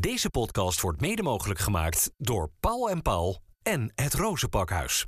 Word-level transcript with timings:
Deze 0.00 0.30
podcast 0.30 0.80
wordt 0.80 1.00
mede 1.00 1.22
mogelijk 1.22 1.60
gemaakt 1.60 2.10
door 2.16 2.50
Paul 2.60 2.90
en 2.90 3.02
Paul 3.02 3.40
en 3.62 3.92
het 3.94 4.14
Rozenpakhuis. 4.14 5.06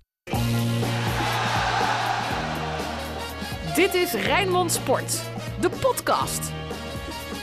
Dit 3.74 3.94
is 3.94 4.12
Rijnmond 4.12 4.72
Sport, 4.72 5.22
de 5.60 5.70
podcast. 5.80 6.52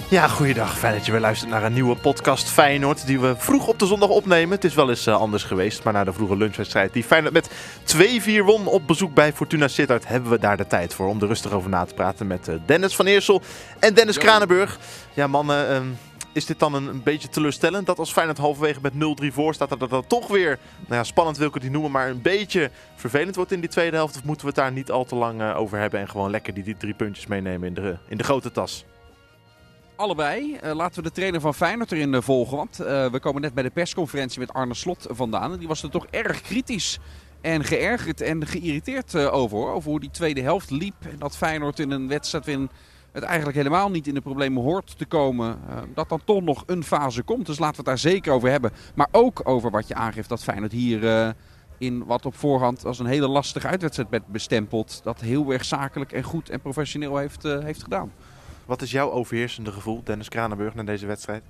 Ja, 0.10 0.28
goeiedag. 0.28 0.78
Fijn 0.78 0.94
dat 0.94 1.06
je 1.06 1.12
weer 1.12 1.22
luistert 1.22 1.52
naar 1.52 1.64
een 1.64 1.74
nieuwe 1.74 1.96
podcast 1.96 2.50
Feyenoord 2.50 3.06
die 3.06 3.20
we 3.20 3.36
vroeg 3.38 3.68
op 3.68 3.80
de 3.80 3.86
zondag 3.86 4.10
opnemen. 4.10 4.56
Het 4.56 4.64
is 4.64 4.74
wel 4.74 4.90
eens 4.90 5.06
eh, 5.06 5.16
anders 5.16 5.44
geweest, 5.44 5.84
maar 5.84 5.94
na 5.94 6.04
de 6.04 6.14
vroege 6.14 6.38
lunchwedstrijd 6.38 6.94
die 6.94 7.04
Feyenoord 7.04 7.34
met 7.34 7.50
2-4 8.42 8.44
won 8.46 8.68
op 8.68 8.88
bezoek 8.88 9.14
bij 9.14 9.34
Fortuna 9.34 9.68
Sittard 9.68 10.08
hebben 10.08 10.32
we 10.32 10.40
daar 10.40 10.58
de 10.58 10.68
tijd 10.68 10.94
voor 10.94 11.08
om 11.08 11.22
er 11.22 11.28
rustig 11.28 11.52
over 11.52 11.70
na 11.70 11.86
te 11.86 11.94
praten 11.94 12.28
met 12.28 12.48
eh, 12.48 12.56
Dennis 12.66 12.96
van 12.96 13.06
Eersel 13.06 13.42
en 13.80 13.94
Dennis 13.94 14.18
Kranenburg. 14.18 14.80
Ja 15.14 15.28
mannen, 15.28 15.70
ehm, 15.70 15.88
is 16.38 16.46
dit 16.46 16.60
dan 16.60 16.74
een, 16.74 16.88
een 16.88 17.04
beetje 17.04 17.30
teleurstellend 17.30 17.86
dat 17.86 18.00
als 18.00 18.12
Feyenoord 18.12 18.38
halverwege 18.38 18.80
met 18.82 18.94
0-3 18.94 19.34
voor 19.34 19.54
staat, 19.54 19.70
dat 19.70 19.82
het 19.82 19.90
dan 19.90 20.08
toch 20.08 20.28
weer, 20.28 20.60
nou 20.80 20.94
ja, 20.94 21.04
spannend 21.04 21.38
wil 21.38 21.48
ik 21.48 21.54
het 21.54 21.64
niet 21.64 21.72
noemen, 21.72 21.92
maar 21.92 22.10
een 22.10 22.22
beetje 22.22 22.72
vervelend 22.96 23.36
wordt 23.36 23.52
in 23.52 23.60
die 23.60 23.70
tweede 23.70 23.96
helft? 23.96 24.16
Of 24.16 24.24
moeten 24.24 24.46
we 24.46 24.52
het 24.52 24.62
daar 24.62 24.72
niet 24.72 24.92
al 24.92 25.06
te 25.06 25.16
lang 25.16 25.42
eh, 25.42 25.58
over 25.58 25.80
hebben 25.80 26.00
en 26.00 26.10
gewoon 26.10 26.30
lekker 26.30 26.54
die, 26.54 26.64
die 26.64 26.78
drie 26.78 26.94
puntjes 26.94 27.28
meenemen 27.28 27.68
in 27.68 27.74
de, 27.74 27.98
in 28.08 28.18
de 28.18 28.24
grote 28.24 28.52
tas? 28.52 28.86
Allebei. 29.96 30.56
Eh, 30.56 30.76
laten 30.76 31.04
we 31.04 31.10
de 31.10 31.16
trainer 31.16 31.42
van 31.42 31.54
Feyenoord 31.54 31.92
erin 31.92 32.14
uh, 32.14 32.22
volgen. 32.22 32.58
Want 32.58 32.78
we 33.12 33.18
komen 33.22 33.42
net 33.42 33.54
bij 33.54 33.64
de 33.64 33.70
persconferentie 33.70 34.40
met 34.40 34.54
Arne 34.54 34.74
Slot 34.74 35.08
vandaan. 35.10 35.52
En 35.52 35.60
die 35.60 35.68
was 35.68 35.84
er 35.84 35.90
toch 35.90 36.06
erg 36.10 36.42
kritisch 36.42 37.00
en 37.42 37.64
geërgerd 37.64 38.22
en 38.22 38.48
geïrriteerd 38.48 39.16
over. 39.16 39.68
Over 39.68 39.90
hoe 39.90 40.00
die 40.00 40.12
tweede 40.12 40.42
helft 40.42 40.70
liep. 40.70 40.96
En 41.00 41.20
dat 41.20 41.38
Feyenoord 41.38 41.80
in 41.80 41.92
een 41.92 42.08
wedstrijd 42.08 42.46
het 43.20 43.26
eigenlijk 43.26 43.58
helemaal 43.58 43.90
niet 43.90 44.08
in 44.08 44.14
de 44.14 44.22
problemen 44.22 44.64
hoort 44.64 44.98
te 44.98 45.06
komen. 45.06 45.60
dat 45.94 46.10
dan 46.10 46.22
toch 46.24 46.42
nog 46.42 46.64
een 46.66 46.84
fase 46.84 47.24
komt. 47.24 47.46
Dus 47.46 47.60
laten 47.60 47.84
we 47.84 47.90
het 47.90 48.02
daar 48.02 48.12
zeker 48.12 48.34
over 48.34 48.50
hebben. 48.50 48.72
Maar 48.96 49.08
ook 49.12 49.42
over 49.44 49.72
wat 49.72 49.88
je 49.88 49.96
aangeeft 49.96 50.30
dat 50.30 50.44
Feyenoord 50.44 50.72
hier 50.72 51.34
in 51.78 52.06
wat 52.06 52.26
op 52.26 52.36
voorhand 52.36 52.86
als 52.86 53.00
een 53.00 53.06
hele 53.06 53.28
lastige 53.28 53.68
uitwedstrijd 53.68 54.10
werd 54.10 54.28
bestempeld. 54.28 55.02
Dat 55.04 55.22
heel 55.22 55.52
erg 55.52 55.66
zakelijk 55.66 56.12
en 56.12 56.24
goed 56.24 56.50
en 56.50 56.62
professioneel 56.62 57.18
heeft, 57.18 57.44
heeft 57.44 57.84
gedaan. 57.84 58.12
Wat 58.66 58.82
is 58.82 58.92
jouw 58.92 59.12
overheersende 59.12 59.72
gevoel, 59.72 60.02
Dennis 60.04 60.30
Kranenburg, 60.30 60.76
na 60.76 60.84
deze 60.84 61.06
wedstrijd? 61.06 61.44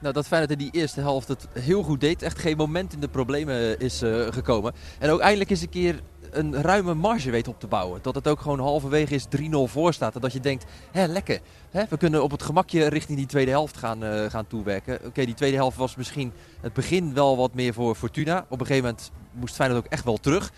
Nou, 0.00 0.14
dat 0.14 0.26
Feyenoord 0.26 0.52
in 0.52 0.58
die 0.58 0.80
eerste 0.80 1.00
helft 1.00 1.28
het 1.28 1.48
heel 1.52 1.82
goed 1.82 2.00
deed. 2.00 2.22
Echt 2.22 2.38
geen 2.38 2.56
moment 2.56 2.92
in 2.92 3.00
de 3.00 3.08
problemen 3.08 3.80
is 3.80 4.02
uh, 4.02 4.26
gekomen. 4.30 4.72
En 4.98 5.10
ook 5.10 5.20
eindelijk 5.20 5.50
eens 5.50 5.60
een 5.60 5.68
keer 5.68 6.00
een 6.38 6.62
ruime 6.62 6.94
marge 6.94 7.30
weet 7.30 7.48
op 7.48 7.60
te 7.60 7.66
bouwen. 7.66 7.98
Dat 8.02 8.14
het 8.14 8.28
ook 8.28 8.40
gewoon 8.40 8.60
halverwege 8.60 9.14
is 9.14 9.26
3-0 9.36 9.40
voor 9.64 9.92
staat. 9.92 10.14
En 10.14 10.20
dat 10.20 10.32
je 10.32 10.40
denkt, 10.40 10.64
hé, 10.92 11.06
lekker. 11.06 11.40
We 11.70 11.96
kunnen 11.96 12.22
op 12.22 12.30
het 12.30 12.42
gemakje 12.42 12.88
richting 12.88 13.18
die 13.18 13.26
tweede 13.26 13.50
helft 13.50 13.76
gaan, 13.76 14.04
uh, 14.04 14.24
gaan 14.30 14.46
toewerken. 14.46 14.98
Oké, 15.04 15.24
die 15.24 15.34
tweede 15.34 15.56
helft 15.56 15.76
was 15.76 15.96
misschien 15.96 16.32
het 16.60 16.72
begin 16.72 17.14
wel 17.14 17.36
wat 17.36 17.54
meer 17.54 17.74
voor 17.74 17.94
Fortuna. 17.94 18.46
Op 18.48 18.60
een 18.60 18.66
gegeven 18.66 18.88
moment 18.88 19.10
moest 19.32 19.54
Feyenoord 19.54 19.84
ook 19.84 19.92
echt 19.92 20.04
wel 20.04 20.16
terug. 20.16 20.52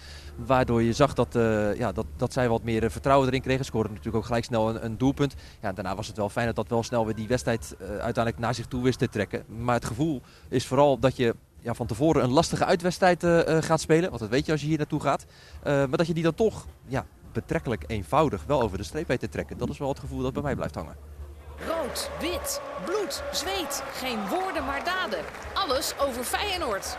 Waardoor 0.47 0.83
je 0.83 0.93
zag 0.93 1.15
dat, 1.15 1.37
uh, 1.37 1.75
ja, 1.75 1.93
dat, 1.93 2.07
dat 2.17 2.33
zij 2.33 2.49
wat 2.49 2.63
meer 2.63 2.91
vertrouwen 2.91 3.29
erin 3.29 3.43
kregen. 3.43 3.65
Scoorden 3.65 3.91
natuurlijk 3.91 4.17
ook 4.17 4.27
gelijk 4.27 4.45
snel 4.45 4.69
een, 4.69 4.85
een 4.85 4.99
doelpunt. 4.99 5.35
Ja, 5.63 5.73
daarna 5.73 5.95
was 5.95 6.07
het 6.07 6.17
wel 6.17 6.29
fijn 6.29 6.47
dat 6.47 6.57
dat 6.57 6.69
wel 6.69 6.83
snel 6.83 7.05
weer 7.05 7.15
die 7.15 7.29
wedstrijd 7.29 7.77
uiteindelijk 7.81 8.39
naar 8.39 8.55
zich 8.55 8.67
toe 8.67 8.83
wist 8.83 8.99
te 8.99 9.09
trekken. 9.09 9.45
Maar 9.47 9.75
het 9.75 9.85
gevoel 9.85 10.23
is 10.49 10.67
vooral 10.67 10.99
dat 10.99 11.17
je 11.17 11.35
ja, 11.61 11.75
van 11.75 11.87
tevoren 11.87 12.23
een 12.23 12.31
lastige 12.31 12.65
uitwedstrijd 12.65 13.23
uh, 13.25 13.41
gaat 13.61 13.81
spelen. 13.81 14.09
Want 14.09 14.21
dat 14.21 14.31
weet 14.31 14.47
je 14.47 14.53
als 14.53 14.61
je 14.61 14.67
hier 14.67 14.79
naartoe 14.79 15.01
gaat. 15.01 15.25
maar 15.63 15.97
dat 15.97 16.07
je 16.07 16.15
die 16.15 16.23
dan 16.23 16.35
toch 16.35 16.67
ja, 16.87 17.07
betrekkelijk 17.33 17.85
eenvoudig 17.87 18.45
wel 18.47 18.63
over 18.63 18.79
de 18.79 18.85
streep 18.85 19.09
weet 19.09 19.21
te 19.21 19.29
trekken. 19.29 19.59
Dat 19.59 19.69
is 19.69 19.79
wel 19.79 19.89
het 19.89 19.99
gevoel 19.99 20.23
dat 20.23 20.33
bij 20.33 20.43
mij 20.43 20.55
blijft 20.55 20.75
hangen. 20.75 20.97
Rood, 21.67 22.11
wit, 22.21 22.61
bloed, 22.85 23.23
zweet. 23.33 23.83
Geen 23.93 24.29
woorden 24.29 24.65
maar 24.65 24.85
daden. 24.85 25.25
Alles 25.55 25.95
over 25.99 26.25
Feyenoord. 26.25 26.99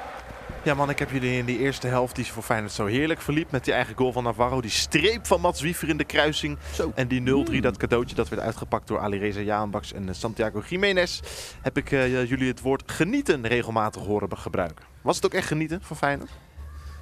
Ja 0.63 0.73
man, 0.73 0.89
ik 0.89 0.99
heb 0.99 1.11
jullie 1.11 1.37
in 1.37 1.45
die 1.45 1.59
eerste 1.59 1.87
helft 1.87 2.15
die 2.15 2.25
voor 2.25 2.43
Feyenoord 2.43 2.71
zo 2.71 2.85
heerlijk 2.85 3.21
verliep. 3.21 3.51
Met 3.51 3.65
die 3.65 3.73
eigen 3.73 3.95
goal 3.95 4.11
van 4.11 4.23
Navarro. 4.23 4.61
Die 4.61 4.71
streep 4.71 5.27
van 5.27 5.41
Mats 5.41 5.61
Wiever 5.61 5.89
in 5.89 5.97
de 5.97 6.03
kruising. 6.03 6.57
Zo. 6.73 6.91
En 6.95 7.07
die 7.07 7.21
0-3, 7.21 7.23
mm. 7.23 7.61
dat 7.61 7.77
cadeautje 7.77 8.15
dat 8.15 8.29
werd 8.29 8.41
uitgepakt 8.41 8.87
door 8.87 8.99
Alireza 8.99 9.39
Jaanbaks 9.39 9.93
en 9.93 10.15
Santiago 10.15 10.61
Jiménez. 10.67 11.19
Heb 11.61 11.77
ik 11.77 11.91
uh, 11.91 12.29
jullie 12.29 12.47
het 12.47 12.61
woord 12.61 12.91
genieten 12.91 13.47
regelmatig 13.47 14.01
horen 14.01 14.37
gebruiken. 14.37 14.85
Was 15.01 15.15
het 15.15 15.25
ook 15.25 15.33
echt 15.33 15.47
genieten 15.47 15.79
voor 15.83 15.97
Feyenoord? 15.97 16.29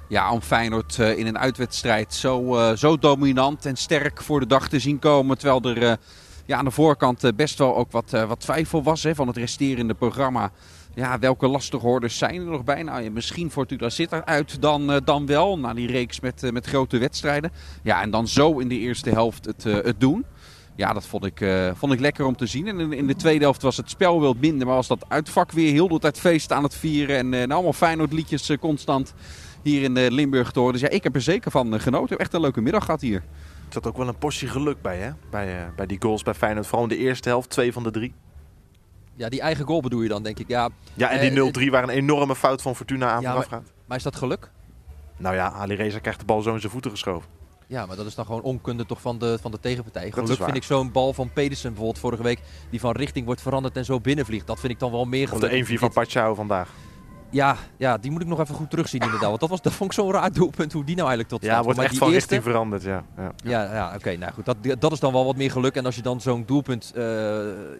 Ja, 0.08 0.32
om 0.32 0.40
Feyenoord 0.40 0.96
uh, 0.98 1.18
in 1.18 1.26
een 1.26 1.38
uitwedstrijd 1.38 2.14
zo, 2.14 2.56
uh, 2.56 2.72
zo 2.72 2.98
dominant 2.98 3.66
en 3.66 3.76
sterk 3.76 4.22
voor 4.22 4.40
de 4.40 4.46
dag 4.46 4.68
te 4.68 4.78
zien 4.78 4.98
komen. 4.98 5.38
Terwijl 5.38 5.76
er 5.76 5.98
ja, 6.46 6.56
aan 6.56 6.64
de 6.64 6.70
voorkant 6.70 7.36
best 7.36 7.58
wel 7.58 7.76
ook 7.76 7.92
wat, 7.92 8.10
wat 8.10 8.40
twijfel 8.40 8.82
was 8.82 9.02
hè, 9.02 9.14
van 9.14 9.26
het 9.26 9.36
resterende 9.36 9.94
programma. 9.94 10.50
Ja, 10.98 11.18
welke 11.18 11.48
lastige 11.48 11.86
hordes 11.86 12.18
zijn 12.18 12.40
er 12.40 12.46
nog 12.46 12.64
bij? 12.64 12.82
Nou, 12.82 13.02
ja, 13.02 13.10
misschien 13.10 13.50
Fortuna 13.50 13.88
zit 13.88 14.12
eruit 14.12 14.60
dan, 14.62 14.90
uh, 14.90 14.96
dan 15.04 15.26
wel. 15.26 15.58
Na 15.58 15.74
die 15.74 15.86
reeks 15.86 16.20
met, 16.20 16.42
uh, 16.42 16.50
met 16.50 16.66
grote 16.66 16.98
wedstrijden. 16.98 17.52
Ja, 17.82 18.02
en 18.02 18.10
dan 18.10 18.28
zo 18.28 18.58
in 18.58 18.68
de 18.68 18.78
eerste 18.78 19.10
helft 19.10 19.44
het, 19.44 19.64
uh, 19.64 19.74
het 19.74 20.00
doen. 20.00 20.24
Ja, 20.76 20.92
dat 20.92 21.06
vond 21.06 21.24
ik, 21.24 21.46
vond 21.74 21.92
ik 21.92 22.00
lekker 22.00 22.24
om 22.26 22.36
te 22.36 22.46
zien. 22.46 22.68
En 22.68 22.92
in, 22.92 23.06
de 23.06 23.16
tweede 23.16 23.44
helft 23.44 23.62
was 23.62 23.76
het 23.76 23.90
spel 23.90 24.20
wel 24.20 24.34
minder. 24.40 24.66
Maar 24.66 24.76
was 24.76 24.86
dat 24.86 25.04
uitvak 25.08 25.52
weer 25.52 25.72
heel 25.72 25.88
de 25.88 25.98
tijd 25.98 26.20
feest 26.20 26.52
aan 26.52 26.62
het 26.62 26.74
vieren. 26.74 27.34
En 27.34 27.50
allemaal 27.50 27.72
Feyenoord 27.72 28.12
liedjes 28.12 28.52
constant 28.60 29.14
hier 29.62 29.82
in 29.82 30.08
Limburg 30.08 30.50
te 30.50 30.58
horen. 30.58 30.74
Dus 30.74 30.82
ja, 30.82 30.88
ik 30.88 31.02
heb 31.02 31.14
er 31.14 31.20
zeker 31.20 31.50
van 31.50 31.80
genoten. 31.80 32.04
Ik 32.04 32.10
heb 32.10 32.20
echt 32.20 32.34
een 32.34 32.40
leuke 32.40 32.60
middag 32.60 32.84
gehad 32.84 33.00
hier. 33.00 33.22
Er 33.66 33.72
zat 33.72 33.86
ook 33.86 33.96
wel 33.96 34.08
een 34.08 34.18
portie 34.18 34.48
geluk 34.48 34.82
bij, 34.82 34.96
hè? 34.96 35.10
Bij, 35.30 35.70
bij 35.76 35.86
die 35.86 36.00
goals 36.00 36.22
bij 36.22 36.34
Feyenoord. 36.34 36.66
Vooral 36.66 36.88
in 36.88 36.96
de 36.96 37.04
eerste 37.04 37.28
helft, 37.28 37.50
twee 37.50 37.72
van 37.72 37.82
de 37.82 37.90
drie. 37.90 38.14
Ja, 39.18 39.28
die 39.28 39.40
eigen 39.40 39.66
goal 39.66 39.80
bedoel 39.80 40.02
je 40.02 40.08
dan, 40.08 40.22
denk 40.22 40.38
ik. 40.38 40.48
Ja, 40.48 40.68
ja 40.94 41.10
en 41.10 41.34
die 41.34 41.52
0-3 41.52 41.62
uh, 41.62 41.70
waar 41.70 41.82
een 41.82 41.88
enorme 41.88 42.36
fout 42.36 42.62
van 42.62 42.76
Fortuna 42.76 43.10
aan 43.10 43.22
ja, 43.22 43.40
gaat. 43.40 43.72
Maar 43.86 43.96
is 43.96 44.02
dat 44.02 44.16
geluk? 44.16 44.50
Nou 45.16 45.34
ja, 45.34 45.52
Ali 45.52 45.74
Reza 45.74 45.98
krijgt 45.98 46.20
de 46.20 46.26
bal 46.26 46.42
zo 46.42 46.54
in 46.54 46.60
zijn 46.60 46.72
voeten 46.72 46.90
geschoven. 46.90 47.28
Ja, 47.66 47.86
maar 47.86 47.96
dat 47.96 48.06
is 48.06 48.14
dan 48.14 48.24
gewoon 48.24 48.42
onkunde 48.42 48.86
toch 48.86 49.00
van 49.00 49.18
de, 49.18 49.38
van 49.40 49.50
de 49.50 49.60
tegenpartij. 49.60 50.10
Geluk 50.10 50.42
vind 50.42 50.56
ik 50.56 50.62
zo'n 50.62 50.92
bal 50.92 51.12
van 51.12 51.32
Pedersen 51.32 51.68
bijvoorbeeld 51.68 51.98
vorige 51.98 52.22
week... 52.22 52.40
die 52.70 52.80
van 52.80 52.92
richting 52.92 53.26
wordt 53.26 53.42
veranderd 53.42 53.76
en 53.76 53.84
zo 53.84 54.00
binnenvliegt. 54.00 54.46
Dat 54.46 54.60
vind 54.60 54.72
ik 54.72 54.78
dan 54.78 54.90
wel 54.90 55.04
meer 55.04 55.28
geluk. 55.28 55.52
Of 55.52 55.66
de 55.66 55.76
1-4 55.76 55.78
van 55.78 55.92
Pachau 55.92 56.34
vandaag. 56.34 56.70
Ja, 57.30 57.56
ja, 57.76 57.98
die 57.98 58.10
moet 58.10 58.20
ik 58.20 58.26
nog 58.26 58.40
even 58.40 58.54
goed 58.54 58.70
terugzien 58.70 59.00
inderdaad. 59.00 59.28
Want 59.28 59.40
dat, 59.40 59.48
was, 59.48 59.62
dat 59.62 59.72
vond 59.72 59.90
ik 59.90 59.98
zo'n 59.98 60.12
raar 60.12 60.32
doelpunt 60.32 60.72
hoe 60.72 60.84
die 60.84 60.96
nou 60.96 61.08
eigenlijk 61.08 61.28
tot 61.28 61.42
stand 61.42 61.58
Ja, 61.58 61.64
wordt 61.64 61.78
echt 61.78 61.90
die 61.90 61.98
van 61.98 62.12
eerste... 62.12 62.34
richting 62.34 62.52
veranderd, 62.52 62.82
ja. 62.82 63.04
Ja, 63.16 63.32
ja, 63.44 63.74
ja 63.74 63.86
oké. 63.86 63.96
Okay, 63.96 64.14
nou 64.14 64.32
goed, 64.32 64.44
dat, 64.44 64.56
dat 64.78 64.92
is 64.92 65.00
dan 65.00 65.12
wel 65.12 65.24
wat 65.24 65.36
meer 65.36 65.50
geluk. 65.50 65.74
En 65.74 65.84
als 65.84 65.96
je 65.96 66.02
dan 66.02 66.20
zo'n 66.20 66.44
doelpunt 66.46 66.92
uh, 66.96 67.02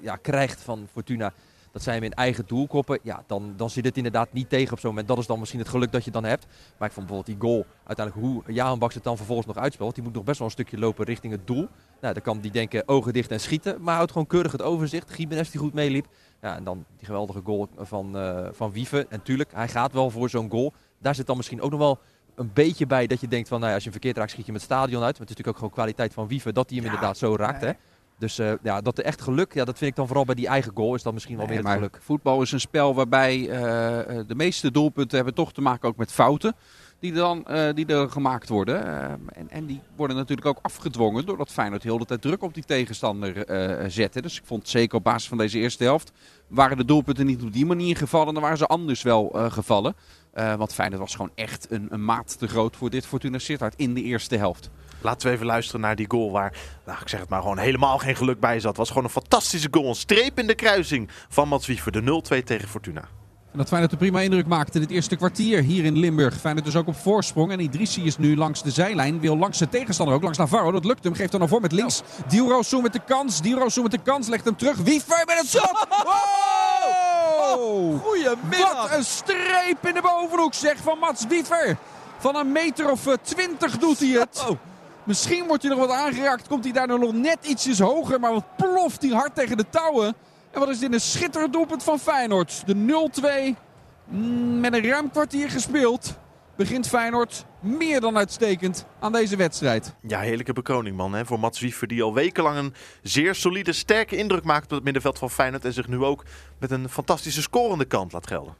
ja, 0.03 0.17
krijgt 0.17 0.61
van 0.61 0.89
Fortuna 0.93 1.33
dat 1.73 1.83
zij 1.83 1.95
hem 1.95 2.03
in 2.03 2.13
eigen 2.13 2.47
doel 2.47 2.67
koppen, 2.67 2.99
ja, 3.03 3.23
dan, 3.27 3.53
dan 3.57 3.71
zit 3.71 3.85
het 3.85 3.97
inderdaad 3.97 4.33
niet 4.33 4.49
tegen 4.49 4.73
op 4.73 4.79
zo'n 4.79 4.91
moment. 4.91 5.09
Dat 5.09 5.19
is 5.19 5.27
dan 5.27 5.39
misschien 5.39 5.61
het 5.61 5.69
geluk 5.69 5.93
dat 5.93 6.05
je 6.05 6.11
dan 6.11 6.25
hebt. 6.25 6.47
Maar 6.79 6.89
ik 6.89 6.95
vond 6.95 7.07
bijvoorbeeld 7.07 7.41
die 7.41 7.49
goal, 7.49 7.67
uiteindelijk 7.85 8.27
hoe 8.27 8.55
Jaan 8.55 8.79
Baks 8.79 8.95
het 8.95 9.05
dan 9.05 9.17
vervolgens 9.17 9.47
nog 9.47 9.57
uitspeelt. 9.57 9.95
Die 9.95 10.05
moet 10.05 10.15
nog 10.15 10.25
best 10.25 10.39
wel 10.39 10.47
een 10.47 10.53
stukje 10.53 10.79
lopen 10.79 11.05
richting 11.05 11.33
het 11.33 11.47
doel. 11.47 11.69
Nou, 12.01 12.15
dan 12.15 12.23
kan 12.23 12.41
die 12.41 12.51
denken 12.51 12.89
ogen 12.89 13.13
dicht 13.13 13.31
en 13.31 13.41
schieten, 13.41 13.83
maar 13.83 13.95
houdt 13.95 14.13
gewoon 14.13 14.27
keurig 14.27 14.53
het 14.53 14.63
overzicht. 14.63 15.11
Gimenez 15.11 15.51
die 15.51 15.61
goed 15.61 15.75
meeliep. 15.75 16.07
Ja, 16.43 16.57
en 16.57 16.65
dan 16.65 16.85
die 16.97 17.07
geweldige 17.07 17.41
goal 17.45 17.69
van, 17.77 18.17
uh, 18.17 18.49
van 18.53 18.73
Wieven. 18.73 19.11
En 19.11 19.23
tuurlijk, 19.23 19.51
hij 19.55 19.69
gaat 19.69 19.93
wel 19.93 20.11
voor 20.11 20.31
zo'n 20.31 20.51
goal. 20.51 20.73
Daar 20.99 21.15
zit 21.15 21.27
dan 21.27 21.37
misschien 21.37 21.61
ook 21.61 21.71
nog 21.71 21.81
wel 21.81 21.99
een 22.35 22.51
beetje 22.55 22.87
bij 22.87 23.07
dat 23.07 23.21
je 23.21 23.29
denkt 23.29 23.49
van, 23.49 23.59
nou 23.59 23.69
ja, 23.69 23.75
als 23.75 23.85
je 23.85 23.91
hem 23.91 24.01
verkeerd 24.01 24.19
raakt, 24.21 24.31
schiet 24.31 24.47
je 24.47 24.53
met 24.53 24.61
het 24.61 24.71
stadion 24.71 25.03
uit. 25.03 25.19
Maar 25.19 25.27
het 25.27 25.31
is 25.31 25.37
natuurlijk 25.37 25.49
ook 25.49 25.57
gewoon 25.57 25.73
kwaliteit 25.73 26.15
van 26.15 26.29
Wieven 26.29 26.55
dat 26.55 26.71
hij 26.71 26.79
hem 26.79 26.87
ja, 26.87 26.93
inderdaad 26.93 27.19
zo 27.19 27.37
raakt. 27.37 27.61
Hè? 27.61 27.73
Dus 28.19 28.39
uh, 28.39 28.53
ja, 28.63 28.81
dat 28.81 28.99
er 28.99 29.05
echt 29.05 29.21
geluk, 29.21 29.55
ja, 29.55 29.65
dat 29.65 29.79
vind 29.79 29.91
ik 29.91 29.97
dan 29.97 30.07
vooral 30.07 30.25
bij 30.25 30.35
die 30.35 30.47
eigen 30.47 30.73
goal, 30.75 30.95
is 30.95 31.03
dat 31.03 31.13
misschien 31.13 31.37
wel 31.37 31.47
nee, 31.47 31.57
meer 31.57 31.65
het 31.65 31.75
geluk. 31.75 31.99
Voetbal 32.01 32.43
is 32.43 32.53
een 32.53 32.61
spel 32.61 32.95
waarbij 32.95 33.39
uh, 33.39 33.49
de 34.27 34.35
meeste 34.35 34.71
doelpunten 34.71 35.17
hebben 35.17 35.35
toch 35.35 35.53
te 35.53 35.61
maken 35.61 35.89
ook 35.89 35.97
met 35.97 36.13
fouten 36.13 36.55
die, 37.01 37.13
dan, 37.13 37.45
uh, 37.51 37.69
die 37.75 37.87
er 37.87 38.11
gemaakt 38.11 38.49
worden. 38.49 38.85
en, 39.35 39.51
en 39.51 39.67
die 39.67 39.81
worden 39.97 40.17
natuurlijk 40.17 40.47
ook 40.47 40.59
afgedwongen 40.63 41.27
doordat 41.27 41.51
Feyenoord 41.51 41.83
heel 41.83 41.99
de 41.99 42.05
tijd 42.05 42.23
druk 42.23 42.43
op 42.43 42.55
die 42.55 42.65
tegenstander 42.65 43.45
zette. 43.91 44.23
Dus 44.23 44.39
ik 44.39 44.47
vond 44.47 44.69
zeker 44.69 44.97
op 44.97 45.05
basis 45.05 45.29
van 45.29 45.39
deze 45.39 45.59
eerste 45.59 45.85
helft 45.85 46.13
waren 46.47 46.77
de 46.77 46.85
doelpunten 46.85 47.27
niet 47.27 47.43
op 47.43 47.53
die 47.53 47.67
manier 47.67 47.97
gevallen, 47.97 48.35
dan 48.35 48.43
waren 48.43 48.59
ze 48.59 48.67
anders 48.67 49.03
wel 49.03 49.29
gevallen. 49.49 49.95
want 50.33 50.75
Feyenoord 50.75 51.01
was 51.01 51.15
gewoon 51.15 51.33
echt 51.35 51.71
een, 51.71 51.87
een 51.91 52.05
maat 52.05 52.39
te 52.39 52.49
groot 52.49 52.77
voor 52.77 52.91
dit 52.91 53.07
Fortuna 53.07 53.39
Sittard 53.39 53.75
in 53.77 53.95
de 53.95 54.03
eerste 54.03 54.37
helft. 54.37 54.71
Laten 55.01 55.29
we 55.29 55.35
even 55.35 55.47
luisteren 55.47 55.81
naar 55.81 55.97
die 55.97 56.11
goal 56.11 56.31
waar, 56.31 56.57
nou, 56.87 56.99
ik 57.01 57.09
zeg 57.09 57.21
het 57.21 57.29
maar, 57.29 57.41
gewoon 57.41 57.59
helemaal 57.59 57.99
geen 57.99 58.17
geluk 58.17 58.41
bij 58.41 58.61
zat. 58.61 58.69
Het 58.69 58.77
was 58.77 58.89
gewoon 58.89 59.05
een 59.05 59.11
fantastische 59.11 59.69
goal. 59.71 59.89
Een 59.89 59.95
streep 59.95 60.39
in 60.39 60.47
de 60.47 60.55
kruising 60.55 61.09
van 61.29 61.49
Mats 61.49 61.67
Wiever. 61.67 61.93
De 61.93 62.23
0-2 62.41 62.45
tegen 62.45 62.69
Fortuna. 62.69 63.09
Dat 63.59 63.69
Feyenoord 63.69 63.93
een 63.93 63.99
prima 63.99 64.21
indruk 64.21 64.47
maakte 64.47 64.75
in 64.75 64.81
het 64.81 64.91
eerste 64.91 65.17
kwartier 65.17 65.63
hier 65.63 65.85
in 65.85 65.99
Limburg. 65.99 66.35
Feyenoord 66.35 66.65
dus 66.65 66.77
ook 66.77 66.87
op 66.87 66.97
voorsprong. 66.97 67.53
En 67.53 67.61
Idrissi 67.61 68.05
is 68.05 68.19
nu 68.19 68.37
langs 68.37 68.63
de 68.63 68.71
zijlijn. 68.71 69.21
Wil 69.21 69.37
langs 69.37 69.59
de 69.59 69.69
tegenstander 69.69 70.15
ook, 70.15 70.23
langs 70.23 70.39
Navarro. 70.39 70.73
Dat 70.73 70.85
lukt 70.85 71.05
hem. 71.05 71.15
Geeft 71.15 71.31
dan 71.31 71.41
naar 71.41 71.49
voor 71.49 71.61
met 71.61 71.73
links. 71.73 72.03
Diuro 72.29 72.63
Soe 72.63 72.83
met 72.83 72.93
de 72.93 73.01
kans. 73.07 73.43
Diuro 73.43 73.69
Soe 73.69 73.83
met 73.83 73.93
de 73.93 73.99
kans. 73.99 74.29
Legt 74.29 74.45
hem 74.45 74.57
terug. 74.57 74.77
Wiever 74.77 75.23
met 75.27 75.39
het 75.39 75.49
schot. 75.49 75.87
Wow! 77.49 78.01
Goedemiddag. 78.01 78.89
Wat 78.89 78.99
een 78.99 79.05
streep 79.05 79.87
in 79.87 79.95
de 79.95 80.03
bovenhoek 80.03 80.55
zeg 80.55 80.77
van 80.77 80.99
Mats 80.99 81.27
Wiever. 81.27 81.77
Van 82.19 82.37
een 82.37 82.53
meter 82.53 82.91
of 82.91 83.07
twintig 83.23 83.79
doet 83.79 83.99
hij 83.99 84.09
het. 84.09 84.45
Oh. 84.49 84.59
Misschien 85.05 85.47
wordt 85.47 85.63
hij 85.63 85.77
nog 85.77 85.87
wat 85.87 85.97
aangeraakt. 85.97 86.49
Komt 86.49 86.65
hij 86.65 86.73
daar 86.73 86.99
nog 86.99 87.13
net 87.13 87.39
ietsjes 87.43 87.79
hoger. 87.79 88.21
Maar 88.21 88.33
wat 88.33 88.57
ploft 88.57 89.03
hij 89.03 89.11
hard 89.11 89.35
tegen 89.35 89.57
de 89.57 89.69
touwen. 89.71 90.15
En 90.51 90.61
wat 90.61 90.69
is 90.69 90.79
dit 90.79 90.93
een 90.93 91.01
schitterend 91.01 91.53
doelpunt 91.53 91.83
van 91.83 91.99
Feyenoord. 91.99 92.63
De 92.67 92.75
0-2 93.55 93.59
mm, 94.05 94.61
met 94.61 94.75
een 94.75 94.85
ruim 94.85 95.11
kwartier 95.11 95.51
gespeeld. 95.51 96.19
Begint 96.57 96.89
Feyenoord 96.89 97.45
meer 97.61 98.01
dan 98.01 98.17
uitstekend 98.17 98.87
aan 99.01 99.13
deze 99.13 99.37
wedstrijd. 99.37 99.95
Ja, 100.03 100.21
heerlijke 100.21 100.53
bekroning 100.53 100.97
man 100.97 101.13
hè, 101.13 101.27
voor 101.27 101.41
Mats 101.41 101.61
Wiever 101.61 101.87
die 101.87 102.03
al 102.03 102.15
wekenlang 102.15 102.59
een 102.59 102.75
zeer 103.03 103.35
solide, 103.35 103.73
sterke 103.73 104.17
indruk 104.17 104.45
maakt 104.45 104.65
op 104.65 104.71
het 104.71 104.85
middenveld 104.85 105.19
van 105.19 105.31
Feyenoord. 105.31 105.65
En 105.65 105.73
zich 105.73 105.89
nu 105.89 106.03
ook 106.05 106.25
met 106.59 106.71
een 106.71 106.89
fantastische 106.89 107.43
scorende 107.43 107.85
kant 107.85 108.13
laat 108.13 108.27
gelden. 108.27 108.57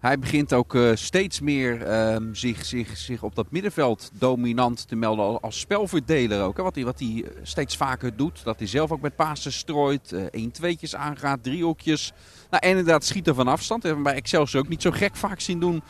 Hij 0.00 0.18
begint 0.18 0.52
ook 0.52 0.74
uh, 0.74 0.90
steeds 0.94 1.40
meer 1.40 1.82
ehm, 1.82 2.34
zich, 2.34 2.64
zich, 2.64 2.96
zich 2.96 3.22
op 3.22 3.34
dat 3.34 3.50
middenveld 3.50 4.10
dominant 4.12 4.88
te 4.88 4.96
melden 4.96 5.40
als 5.40 5.60
spelverdeler 5.60 6.42
ook. 6.42 6.56
Hè. 6.56 6.62
Wat, 6.62 6.74
hij, 6.74 6.84
wat 6.84 6.98
hij 6.98 7.24
steeds 7.42 7.76
vaker 7.76 8.16
doet. 8.16 8.44
Dat 8.44 8.58
hij 8.58 8.68
zelf 8.68 8.92
ook 8.92 9.00
met 9.00 9.16
pasen 9.16 9.52
strooit. 9.52 10.12
Uh, 10.12 10.22
1 10.30 10.50
tweetjes 10.50 10.96
aangaat, 10.96 11.42
driehoekjes. 11.42 12.12
Nou, 12.50 12.62
en 12.62 12.70
inderdaad 12.70 13.04
schieten 13.04 13.34
van 13.34 13.48
afstand. 13.48 13.82
We 13.82 13.88
hebben 13.88 14.06
bij 14.06 14.14
Excelsior 14.14 14.62
ook 14.62 14.68
niet 14.68 14.82
zo 14.82 14.90
gek 14.90 15.16
vaak 15.16 15.40
zien 15.40 15.60
doen 15.60 15.82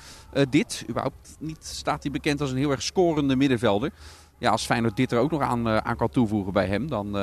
dit. 0.51 0.85
Überhaupt 0.89 1.37
niet 1.39 1.65
staat 1.65 2.03
hij 2.03 2.13
bekend 2.13 2.41
als 2.41 2.51
een 2.51 2.57
heel 2.57 2.71
erg 2.71 2.83
scorende 2.83 3.37
middenvelder. 3.37 3.91
Ja, 4.39 4.51
als 4.51 4.67
Feyenoord 4.67 4.97
dit 4.97 5.13
er 5.13 5.19
ook 5.19 5.31
nog 5.31 5.43
aan, 5.43 5.69
aan 5.69 5.97
kan 5.97 6.09
toevoegen 6.09 6.53
bij 6.53 6.67
hem, 6.67 6.89
dan 6.89 7.15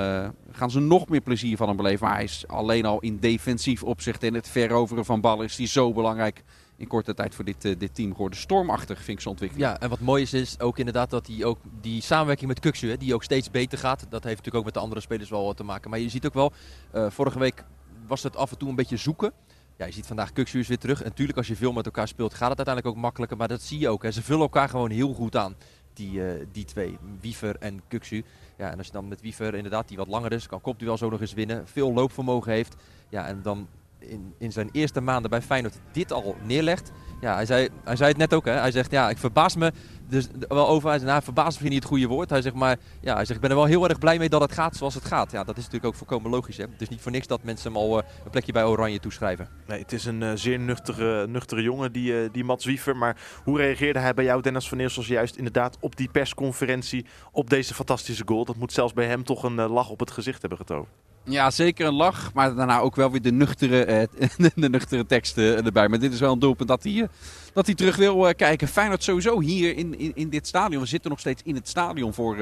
gaan 0.52 0.72
ze 0.72 0.80
nog 0.80 1.10
meer 1.10 1.22
plezier 1.22 1.58
van 1.58 1.68
hem 1.68 1.78
beleven. 1.78 2.06
Maar 2.06 2.16
hij 2.16 2.24
is 2.24 2.44
alleen 2.48 2.86
al 2.86 3.00
in 3.00 3.18
defensief 3.20 3.84
opzicht 3.84 4.24
en 4.24 4.34
het 4.34 4.50
veroveren 4.50 5.06
van 5.06 5.22
ballen 5.22 5.46
is 5.46 5.58
hij 5.58 5.68
zo 5.68 5.94
belangrijk 5.94 6.44
in 6.78 6.88
korte 6.88 7.14
tijd 7.14 7.36
voor 7.36 7.46
dit, 7.46 7.66
uh, 7.66 7.76
dit 7.78 7.96
team 7.96 8.12
geworden. 8.12 8.40
Stormachtig 8.40 8.98
vind 8.98 9.18
ik 9.18 9.20
zijn 9.20 9.34
ontwikkeling. 9.34 9.70
Ja, 9.70 9.80
en 9.80 9.90
wat 9.90 10.00
mooi 10.00 10.22
is, 10.22 10.34
is 10.34 10.60
ook 10.60 10.78
inderdaad 10.78 11.10
dat 11.10 11.28
hij 11.28 11.46
ook 11.46 11.60
die 11.82 12.02
samenwerking 12.02 12.48
met 12.48 12.60
Kuksu, 12.60 12.90
hè, 12.90 12.98
die 12.98 13.14
ook 13.14 13.24
steeds 13.24 13.52
beter 13.52 13.78
gaat. 13.78 14.00
Dat 14.00 14.24
heeft 14.24 14.38
natuurlijk 14.38 14.56
ook 14.56 14.66
met 14.66 14.74
de 14.74 14.80
andere 14.80 15.02
spelers 15.02 15.30
wel 15.30 15.46
wat 15.46 15.58
te 15.58 15.64
maken. 15.64 15.90
Maar 15.90 16.00
je 16.00 16.10
ziet 16.10 16.26
ook 16.26 16.34
wel, 16.34 16.52
uh, 16.96 17.10
vorige 17.10 17.40
week 17.40 17.64
was 18.08 18.24
het 18.24 18.36
af 18.36 18.52
en 18.52 18.58
toe 18.58 18.70
een 18.70 18.76
beetje 18.76 18.98
zoeken. 18.98 19.34
Ja, 19.78 19.86
je 19.86 19.92
ziet 19.92 20.06
vandaag 20.06 20.34
Kuksu 20.34 20.60
is 20.60 20.68
weer 20.68 20.78
terug. 20.78 21.00
En 21.00 21.08
natuurlijk 21.08 21.38
als 21.38 21.48
je 21.48 21.56
veel 21.56 21.72
met 21.74 21.86
elkaar 21.86 22.08
speelt 22.08 22.34
gaat 22.34 22.50
het 22.50 22.58
uiteindelijk 22.58 22.96
ook 22.96 23.02
makkelijker. 23.02 23.38
Maar 23.38 23.48
dat 23.48 23.62
zie 23.62 23.80
je 23.80 23.90
ook. 23.90 24.04
Hè. 24.04 24.12
Ze 24.12 24.24
vullen 24.24 24.42
elkaar 24.42 24.70
gewoon 24.70 24.90
heel 24.90 25.14
goed 25.14 25.36
aan. 25.36 25.56
Die, 25.94 26.12
uh, 26.12 26.46
die 26.52 26.66
twee, 26.66 26.98
Wiever 27.22 27.56
en 27.60 27.82
Kuksu. 27.88 28.24
Ja, 28.58 28.72
en 28.72 28.78
als 28.78 28.88
je 28.88 28.94
dan 28.94 29.08
met 29.08 29.22
Wiever 29.22 29.56
inderdaad, 29.56 29.88
die 29.88 29.98
wat 29.98 30.08
langer 30.08 30.32
is, 30.32 30.48
kan 30.48 30.62
kopduel 30.62 30.98
zo 30.98 31.10
nog 31.10 31.22
eens 31.22 31.34
winnen. 31.34 31.68
Veel 31.68 31.94
loopvermogen 31.94 32.52
heeft. 32.52 32.76
Ja, 33.10 33.28
en 33.28 33.42
dan 33.42 33.68
in, 34.00 34.34
in 34.38 34.52
zijn 34.52 34.70
eerste 34.72 35.02
maanden 35.02 35.30
bij 35.30 35.42
Feyenoord 35.42 35.80
dit 35.92 36.12
al 36.12 36.36
neerlegt. 36.44 36.92
Ja, 37.22 37.34
hij 37.34 37.46
zei, 37.46 37.70
hij 37.84 37.96
zei 37.96 38.10
het 38.10 38.18
net 38.18 38.34
ook. 38.34 38.46
Hè. 38.46 38.52
Hij 38.52 38.72
zegt, 38.72 38.92
ja, 38.92 39.10
ik 39.10 39.18
verbaas 39.18 39.56
me 39.56 39.72
dus 40.08 40.28
wel 40.48 40.68
over. 40.68 40.90
Hij 40.90 40.98
zegt, 40.98 41.12
nou, 41.12 41.24
verbaas 41.24 41.60
me 41.60 41.70
niet 41.70 41.80
het 41.80 41.88
goede 41.88 42.08
woord. 42.08 42.30
Hij 42.30 42.42
zegt, 42.42 42.56
maar 42.56 42.78
ja, 43.02 43.16
hij 43.16 43.26
zegt, 43.26 43.36
ik 43.36 43.42
ben 43.42 43.50
er 43.50 43.56
wel 43.56 43.66
heel 43.66 43.88
erg 43.88 44.00
blij 44.00 44.18
mee 44.18 44.30
dat 44.30 44.42
het 44.42 44.52
gaat 44.52 44.76
zoals 44.76 44.94
het 44.94 45.06
gaat. 45.06 45.32
Ja, 45.32 45.44
dat 45.44 45.58
is 45.58 45.64
natuurlijk 45.64 45.86
ook 45.86 45.96
volkomen 45.96 46.32
logisch. 46.32 46.58
Hè. 46.58 46.64
Het 46.64 46.82
is 46.82 46.90
niet 46.90 47.02
voor 47.02 47.12
niks 47.12 47.28
dat 47.28 47.44
mensen 47.44 47.72
hem 47.72 47.82
al 47.82 47.98
uh, 47.98 48.04
een 48.24 48.30
plekje 48.30 48.52
bij 48.52 48.66
Oranje 48.66 49.00
toeschrijven. 49.00 49.50
Nee, 49.68 49.82
het 49.82 49.94
is 49.94 50.06
een 50.06 50.22
uh, 50.22 50.32
zeer 50.36 50.60
nuchtere, 50.60 51.28
nuchtere 51.28 51.62
jongen, 51.62 51.92
die, 51.92 52.12
uh, 52.12 52.30
die 52.32 52.44
Mats 52.44 52.66
Wiever. 52.66 52.98
Maar 52.98 53.18
hoe 53.44 53.58
reageerde 53.58 54.00
hij 54.00 54.14
bij 54.14 54.24
jou, 54.24 54.42
Dennis 54.42 54.70
van 54.70 54.80
Eersels, 54.80 55.08
juist 55.08 55.36
inderdaad 55.36 55.78
op 55.80 55.96
die 55.96 56.10
persconferentie, 56.10 57.06
op 57.32 57.50
deze 57.50 57.74
fantastische 57.74 58.24
goal? 58.26 58.46
Dat 58.46 58.56
moet 58.56 58.74
zelfs 58.74 58.94
bij 58.94 59.06
hem 59.06 59.24
toch 59.24 59.44
een 59.44 59.56
lach 59.56 59.90
op 59.90 60.00
het 60.00 60.12
gezicht 60.12 60.40
hebben 60.40 60.60
getoond. 60.60 60.88
Ja, 61.30 61.52
zeker 61.52 61.88
een 61.88 61.94
lach. 61.94 62.34
Maar 62.34 62.56
daarna 62.56 62.80
ook 62.80 62.96
wel 62.96 63.12
weer 63.12 63.22
de 63.22 63.32
nuchtere, 63.32 63.86
eh, 63.86 64.30
de 64.56 64.70
nuchtere 64.70 65.06
teksten 65.06 65.66
erbij. 65.66 65.88
Maar 65.88 66.00
dit 66.00 66.14
is 66.14 66.20
wel 66.20 66.34
een 66.34 66.40
doelpunt 66.40 66.70
dat 66.70 66.84
hij, 66.84 67.08
dat 67.54 67.66
hij 67.66 67.76
terug 67.76 67.96
wil 67.96 68.28
uh, 68.28 68.34
kijken. 68.34 68.68
Feyenoord 68.68 69.04
sowieso 69.04 69.40
hier 69.40 69.78
in, 69.78 70.00
in, 70.00 70.12
in 70.16 70.30
dit 70.30 70.48
stadion. 70.48 70.82
We 70.82 70.88
zitten 70.88 71.10
nog 71.10 71.20
steeds 71.20 71.42
in 71.46 71.56
het 71.56 71.68
stadion 71.68 72.14
voor, 72.14 72.38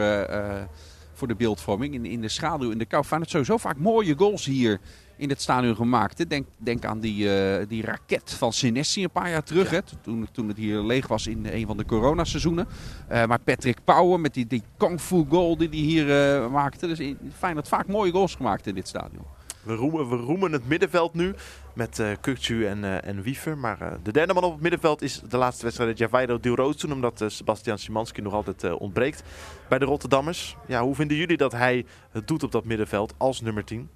voor 1.14 1.28
de 1.28 1.36
beeldvorming. 1.36 1.94
In, 1.94 2.06
in 2.06 2.22
de 2.22 2.30
schaduw, 2.30 2.72
in 2.72 2.78
de 2.78 2.86
kou. 2.86 3.04
Feyenoord 3.04 3.32
sowieso 3.32 3.58
vaak 3.58 3.78
mooie 3.78 4.18
goals 4.18 4.46
hier 4.46 4.80
in 5.18 5.30
het 5.30 5.42
stadion 5.42 5.76
gemaakt. 5.76 6.30
Denk, 6.30 6.48
denk 6.58 6.86
aan 6.86 7.00
die, 7.00 7.26
uh, 7.26 7.68
die 7.68 7.84
raket 7.84 8.32
van 8.32 8.54
Senesi 8.54 9.04
een 9.04 9.12
paar 9.12 9.30
jaar 9.30 9.44
terug. 9.44 9.72
Ja. 9.72 9.76
Hè, 9.76 9.82
toen, 10.02 10.28
toen 10.32 10.48
het 10.48 10.58
hier 10.58 10.82
leeg 10.82 11.08
was 11.08 11.28
in 11.28 11.46
een 11.52 11.68
van 11.68 11.78
de 11.78 11.86
coronaseizoenen. 11.86 12.68
Uh, 13.12 13.26
maar 13.26 13.40
Patrick 13.40 13.78
Pauwen 13.84 14.22
met 14.22 14.34
die, 14.34 14.48
die 14.48 14.64
kung 14.78 15.02
fu 15.02 15.26
goal 15.30 15.58
die 15.58 15.70
hij 15.70 15.78
hier 15.78 16.08
uh, 16.44 16.50
maakte. 16.52 16.88
Dus 16.88 17.14
fijn 17.38 17.56
dat 17.56 17.68
vaak 17.68 17.88
mooie 17.88 18.12
goals 18.12 18.36
gemaakt 18.36 18.68
in 18.68 18.76
dit 18.76 18.88
stadion. 18.88 19.26
We 19.66 19.74
roemen, 19.74 20.10
we 20.10 20.16
roemen 20.16 20.52
het 20.52 20.68
middenveld 20.68 21.14
nu 21.14 21.34
met 21.74 22.00
uh, 22.00 22.08
Kukcu 22.22 22.66
en, 22.66 22.78
uh, 22.78 23.06
en 23.06 23.22
Wiever. 23.22 23.58
Maar 23.58 23.82
uh, 23.82 23.88
de 24.04 24.12
derde 24.12 24.34
man 24.34 24.44
op 24.44 24.52
het 24.52 24.62
middenveld 24.62 25.02
is 25.02 25.22
de 25.30 25.38
laatste 25.38 25.64
wedstrijd 25.64 25.98
Javairo 25.98 26.40
Dilrosun. 26.40 26.92
Omdat 26.92 27.24
Sebastian 27.28 27.78
Szymanski 27.78 28.22
nog 28.22 28.34
altijd 28.34 28.74
ontbreekt 28.78 29.24
bij 29.70 29.80
de 29.80 29.86
Rotterdammers. 29.86 30.56
Ja, 30.68 30.82
hoe 30.82 30.96
vinden 30.96 31.18
jullie 31.18 31.38
dat 31.38 31.52
hij 31.52 31.86
het 32.12 32.28
doet 32.28 32.44
op 32.44 32.52
dat 32.52 32.66
middenveld 32.66 33.14
als 33.18 33.42
nummer 33.42 33.64
10? 33.64 33.90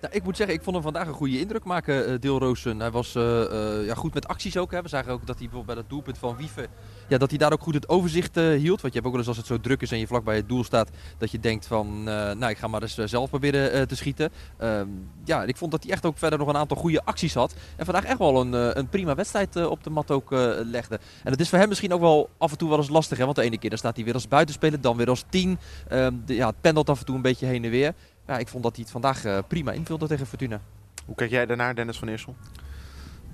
Nou, 0.00 0.14
ik 0.14 0.24
moet 0.24 0.36
zeggen, 0.36 0.56
ik 0.56 0.62
vond 0.62 0.74
hem 0.74 0.84
vandaag 0.84 1.06
een 1.06 1.14
goede 1.14 1.40
indruk 1.40 1.64
maken, 1.64 2.10
uh, 2.10 2.18
Deelroosen. 2.20 2.80
Hij 2.80 2.90
was 2.90 3.14
uh, 3.14 3.22
uh, 3.22 3.86
ja, 3.86 3.94
goed 3.94 4.14
met 4.14 4.28
acties 4.28 4.56
ook. 4.56 4.70
Hè. 4.70 4.82
We 4.82 4.88
zagen 4.88 5.12
ook 5.12 5.26
dat 5.26 5.38
hij 5.38 5.48
bijvoorbeeld 5.48 5.66
bij 5.66 5.74
dat 5.74 5.90
doelpunt 5.90 6.18
van 6.18 6.36
Wieven, 6.36 6.66
ja, 7.08 7.18
dat 7.18 7.28
hij 7.28 7.38
daar 7.38 7.52
ook 7.52 7.62
goed 7.62 7.74
het 7.74 7.88
overzicht 7.88 8.34
hield. 8.34 8.80
Want 8.80 8.94
je 8.94 9.00
hebt 9.00 9.04
ook 9.04 9.10
wel 9.10 9.18
eens 9.18 9.28
als 9.28 9.36
het 9.36 9.46
zo 9.46 9.60
druk 9.60 9.82
is 9.82 9.92
en 9.92 9.98
je 9.98 10.06
vlak 10.06 10.24
bij 10.24 10.36
het 10.36 10.48
doel 10.48 10.64
staat, 10.64 10.90
dat 11.18 11.30
je 11.30 11.40
denkt 11.40 11.66
van, 11.66 12.02
nou 12.04 12.48
ik 12.48 12.58
ga 12.58 12.66
maar 12.66 12.82
eens 12.82 12.94
zelf 12.94 13.28
proberen 13.28 13.88
te 13.88 13.96
schieten. 13.96 14.30
Ehm, 14.56 14.86
ja, 15.24 15.42
ik 15.42 15.56
vond 15.56 15.70
dat 15.70 15.82
hij 15.82 15.92
echt 15.92 16.06
ook 16.06 16.18
verder 16.18 16.38
nog 16.38 16.48
een 16.48 16.56
aantal 16.56 16.76
goede 16.76 17.04
acties 17.04 17.34
had. 17.34 17.54
En 17.76 17.84
vandaag 17.84 18.04
echt 18.04 18.18
wel 18.18 18.40
een, 18.40 18.78
een 18.78 18.88
prima 18.88 19.14
wedstrijd 19.14 19.66
op 19.66 19.84
de 19.84 19.90
mat 19.90 20.10
ook 20.10 20.30
legde. 20.64 20.98
En 21.24 21.30
dat 21.30 21.40
is 21.40 21.48
voor 21.48 21.58
hem 21.58 21.68
misschien 21.68 21.92
ook 21.92 22.00
wel 22.00 22.30
af 22.38 22.50
en 22.50 22.58
toe 22.58 22.68
wel 22.68 22.78
eens 22.78 22.88
lastig. 22.88 23.18
Hè? 23.18 23.24
Want 23.24 23.36
de 23.36 23.42
ene 23.42 23.58
keer 23.58 23.70
dan 23.70 23.78
staat 23.78 23.96
hij 23.96 24.04
weer 24.04 24.14
als 24.14 24.28
buitenspeler, 24.28 24.80
dan 24.80 24.96
weer 24.96 25.08
als 25.08 25.24
tien. 25.28 25.58
Um, 25.92 26.22
de, 26.26 26.34
ja, 26.34 26.46
het 26.46 26.60
pendelt 26.60 26.90
af 26.90 26.98
en 26.98 27.04
toe 27.04 27.16
een 27.16 27.22
beetje 27.22 27.46
heen 27.46 27.64
en 27.64 27.70
weer 27.70 27.94
ja, 28.28 28.38
ik 28.38 28.48
vond 28.48 28.62
dat 28.62 28.74
hij 28.74 28.82
het 28.82 28.92
vandaag 28.92 29.24
uh, 29.24 29.38
prima 29.48 29.72
invulde 29.72 30.06
tegen 30.06 30.26
Fortuna. 30.26 30.60
Hoe 31.06 31.14
kijk 31.14 31.30
jij 31.30 31.46
daarnaar, 31.46 31.74
Dennis 31.74 31.98
van 31.98 32.08
Eersel? 32.08 32.36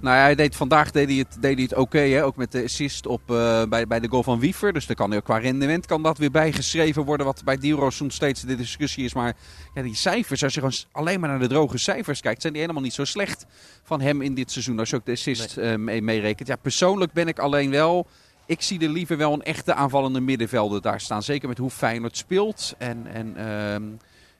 Nou 0.00 0.16
ja, 0.16 0.22
hij 0.22 0.34
deed, 0.34 0.56
vandaag 0.56 0.90
deed 0.90 1.08
hij 1.08 1.16
het, 1.16 1.36
deed 1.40 1.54
hij 1.54 1.62
het 1.62 1.72
oké, 1.72 1.80
okay, 1.80 2.22
ook 2.22 2.36
met 2.36 2.52
de 2.52 2.62
assist 2.62 3.06
op, 3.06 3.30
uh, 3.30 3.62
bij, 3.64 3.86
bij 3.86 4.00
de 4.00 4.08
goal 4.08 4.22
van 4.22 4.38
Wiever. 4.38 4.72
Dus 4.72 4.86
dan 4.86 4.96
kan 4.96 5.08
hij 5.08 5.18
ook 5.18 5.24
qua 5.24 5.38
rendement 5.38 5.86
kan 5.86 6.02
dat 6.02 6.18
weer 6.18 6.30
bijgeschreven 6.30 7.04
worden, 7.04 7.26
wat 7.26 7.44
bij 7.44 7.56
Diero 7.56 7.90
soms 7.90 8.14
steeds 8.14 8.40
de 8.40 8.56
discussie 8.56 9.04
is. 9.04 9.14
Maar 9.14 9.36
ja, 9.74 9.82
die 9.82 9.94
cijfers, 9.94 10.42
als 10.42 10.54
je 10.54 10.60
gewoon 10.60 10.76
alleen 10.92 11.20
maar 11.20 11.28
naar 11.28 11.38
de 11.38 11.46
droge 11.46 11.78
cijfers 11.78 12.20
kijkt, 12.20 12.40
zijn 12.40 12.52
die 12.52 12.62
helemaal 12.62 12.82
niet 12.82 12.94
zo 12.94 13.04
slecht 13.04 13.46
van 13.82 14.00
hem 14.00 14.22
in 14.22 14.34
dit 14.34 14.50
seizoen. 14.50 14.78
Als 14.78 14.90
je 14.90 14.96
ook 14.96 15.06
de 15.06 15.12
assist 15.12 15.56
nee. 15.56 15.72
uh, 15.72 15.78
mee, 15.78 16.02
meerekent. 16.02 16.48
Ja, 16.48 16.56
persoonlijk 16.56 17.12
ben 17.12 17.28
ik 17.28 17.38
alleen 17.38 17.70
wel... 17.70 18.06
Ik 18.46 18.62
zie 18.62 18.80
er 18.80 18.88
liever 18.88 19.16
wel 19.16 19.32
een 19.32 19.42
echte 19.42 19.74
aanvallende 19.74 20.20
middenvelder 20.20 20.80
daar 20.82 21.00
staan. 21.00 21.22
Zeker 21.22 21.48
met 21.48 21.58
hoe 21.58 21.70
Feyenoord 21.70 22.16
speelt 22.16 22.74
en... 22.78 23.06
en 23.06 23.34
uh, 23.36 23.96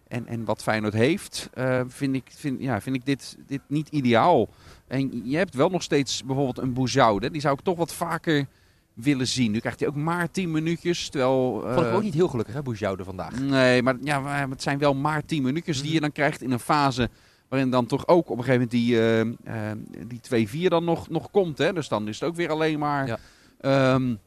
en, 0.08 0.26
en 0.26 0.44
wat 0.44 0.62
Feyenoord 0.62 0.94
heeft, 0.94 1.50
uh, 1.54 1.80
vind 1.86 2.14
ik, 2.14 2.24
vind, 2.28 2.60
ja, 2.60 2.80
vind 2.80 2.96
ik 2.96 3.04
dit, 3.04 3.36
dit 3.46 3.60
niet 3.66 3.88
ideaal. 3.88 4.48
En 4.86 5.30
je 5.30 5.36
hebt 5.36 5.54
wel 5.54 5.68
nog 5.68 5.82
steeds 5.82 6.24
bijvoorbeeld 6.24 6.58
een 6.58 6.72
Bouzoude. 6.72 7.30
Die 7.30 7.40
zou 7.40 7.54
ik 7.54 7.64
toch 7.64 7.76
wat 7.76 7.94
vaker 7.94 8.46
willen 8.94 9.26
zien. 9.26 9.50
Nu 9.50 9.58
krijgt 9.58 9.80
hij 9.80 9.88
ook 9.88 9.94
maar 9.94 10.30
10 10.30 10.50
minuutjes. 10.50 11.08
Terwijl, 11.08 11.62
uh, 11.64 11.74
Vond 11.74 11.86
ik 11.86 11.92
ook 11.92 12.02
niet 12.02 12.14
heel 12.14 12.28
gelukkig, 12.28 12.54
hè, 12.54 12.62
Bouzoude 12.62 13.04
vandaag. 13.04 13.40
Nee, 13.40 13.82
maar 13.82 13.96
ja, 14.02 14.48
het 14.48 14.62
zijn 14.62 14.78
wel 14.78 14.94
maar 14.94 15.24
10 15.24 15.42
minuutjes 15.42 15.82
die 15.82 15.92
je 15.92 16.00
dan 16.00 16.12
krijgt 16.12 16.42
in 16.42 16.50
een 16.50 16.58
fase 16.58 17.10
waarin 17.48 17.70
dan 17.70 17.86
toch 17.86 18.06
ook 18.06 18.30
op 18.30 18.38
een 18.38 18.44
gegeven 18.44 18.68
moment 18.70 18.70
die, 18.70 18.94
uh, 18.94 19.20
uh, 19.20 20.46
die 20.48 20.66
2-4 20.66 20.68
dan 20.68 20.84
nog, 20.84 21.08
nog 21.08 21.30
komt. 21.30 21.58
Hè? 21.58 21.72
Dus 21.72 21.88
dan 21.88 22.08
is 22.08 22.20
het 22.20 22.28
ook 22.28 22.36
weer 22.36 22.50
alleen 22.50 22.78
maar... 22.78 23.06
Ja. 23.06 23.94
Um, 23.94 24.18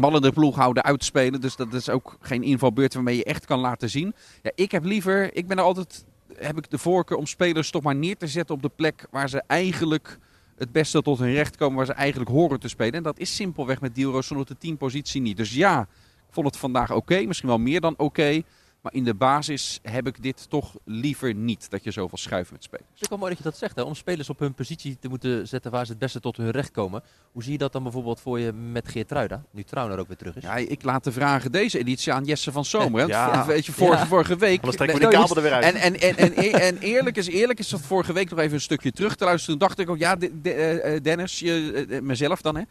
ballen 0.00 0.22
de 0.22 0.32
ploeg 0.32 0.56
houden 0.56 0.82
uitspelen. 0.82 1.40
Dus 1.40 1.56
dat 1.56 1.74
is 1.74 1.88
ook 1.88 2.16
geen 2.20 2.42
invalbeurt 2.42 2.94
waarmee 2.94 3.16
je 3.16 3.24
echt 3.24 3.44
kan 3.44 3.58
laten 3.58 3.90
zien. 3.90 4.14
Ja, 4.42 4.50
ik 4.54 4.70
heb 4.70 4.84
liever, 4.84 5.36
ik 5.36 5.46
ben 5.46 5.58
er 5.58 5.64
altijd, 5.64 6.04
heb 6.34 6.58
ik 6.58 6.70
de 6.70 6.78
voorkeur 6.78 7.16
om 7.16 7.26
spelers 7.26 7.70
toch 7.70 7.82
maar 7.82 7.94
neer 7.94 8.16
te 8.16 8.26
zetten 8.26 8.54
op 8.54 8.62
de 8.62 8.70
plek 8.76 9.06
waar 9.10 9.28
ze 9.28 9.42
eigenlijk 9.46 10.18
het 10.56 10.72
beste 10.72 11.02
tot 11.02 11.18
hun 11.18 11.32
recht 11.32 11.56
komen, 11.56 11.76
waar 11.76 11.86
ze 11.86 11.92
eigenlijk 11.92 12.30
horen 12.30 12.60
te 12.60 12.68
spelen. 12.68 12.92
En 12.92 13.02
dat 13.02 13.18
is 13.18 13.34
simpelweg 13.34 13.80
met 13.80 13.94
Dielroos 13.94 14.30
op 14.30 14.46
de 14.46 14.58
teampositie 14.58 15.20
niet. 15.20 15.36
Dus 15.36 15.54
ja, 15.54 15.80
ik 16.28 16.34
vond 16.34 16.46
het 16.46 16.56
vandaag 16.56 16.92
oké, 16.92 17.22
misschien 17.22 17.48
wel 17.48 17.58
meer 17.58 17.80
dan 17.80 17.94
oké. 17.96 18.42
Maar 18.80 18.94
in 18.94 19.04
de 19.04 19.14
basis 19.14 19.78
heb 19.82 20.06
ik 20.06 20.22
dit 20.22 20.50
toch 20.50 20.74
liever 20.84 21.34
niet, 21.34 21.70
dat 21.70 21.84
je 21.84 21.90
zoveel 21.90 22.18
schuift 22.18 22.52
met 22.52 22.62
spelers. 22.62 22.86
Het 22.88 22.96
is 22.96 23.02
ook 23.02 23.08
wel 23.08 23.18
mooi 23.18 23.30
dat 23.30 23.38
je 23.38 23.48
dat 23.48 23.58
zegt, 23.58 23.76
hè? 23.76 23.82
om 23.82 23.94
spelers 23.94 24.30
op 24.30 24.38
hun 24.38 24.54
positie 24.54 24.98
te 25.00 25.08
moeten 25.08 25.48
zetten 25.48 25.70
waar 25.70 25.84
ze 25.84 25.90
het 25.90 26.00
beste 26.00 26.20
tot 26.20 26.36
hun 26.36 26.50
recht 26.50 26.70
komen. 26.70 27.02
Hoe 27.32 27.42
zie 27.42 27.52
je 27.52 27.58
dat 27.58 27.72
dan 27.72 27.82
bijvoorbeeld 27.82 28.20
voor 28.20 28.40
je 28.40 28.52
met 28.52 28.88
Geert 28.88 29.08
Truida, 29.08 29.42
nu 29.50 29.62
Trauner 29.62 29.98
ook 29.98 30.06
weer 30.06 30.16
terug 30.16 30.36
is? 30.36 30.42
Ja, 30.42 30.56
ik 30.56 30.82
laat 30.82 31.04
de 31.04 31.12
vragen 31.12 31.52
deze 31.52 31.78
editie 31.78 32.12
aan 32.12 32.24
Jesse 32.24 32.52
van 32.52 32.64
Zomer. 32.64 33.06
Ja. 33.18 33.46
Weet 33.46 33.66
je, 33.66 33.72
vorige, 33.72 33.98
ja. 33.98 34.06
vorige 34.06 34.36
week... 34.36 34.58
Anders 34.58 34.76
trekken 34.76 34.98
we 34.98 35.08
die 35.08 35.18
kabel 35.18 35.36
er 35.36 35.42
weer 35.42 35.52
uit. 35.52 35.64
En, 35.64 35.74
en, 35.74 36.00
en, 36.00 36.16
en, 36.34 36.52
en 36.52 36.78
eerlijk 36.78 37.16
is 37.16 37.26
eerlijk 37.26 37.58
is 37.58 37.68
dat 37.68 37.80
vorige 37.80 38.12
week 38.12 38.30
nog 38.30 38.38
even 38.38 38.54
een 38.54 38.60
stukje 38.60 38.92
terug 38.92 39.14
te 39.14 39.24
luisteren. 39.24 39.58
Toen 39.58 39.68
dacht 39.68 39.78
ik 39.78 39.90
ook, 39.90 39.98
ja, 39.98 40.16
de, 40.16 40.40
de, 40.40 40.82
uh, 40.84 41.02
Dennis, 41.02 41.38
je, 41.38 41.86
uh, 41.88 42.00
mezelf 42.00 42.40
dan 42.40 42.56
hè. 42.56 42.62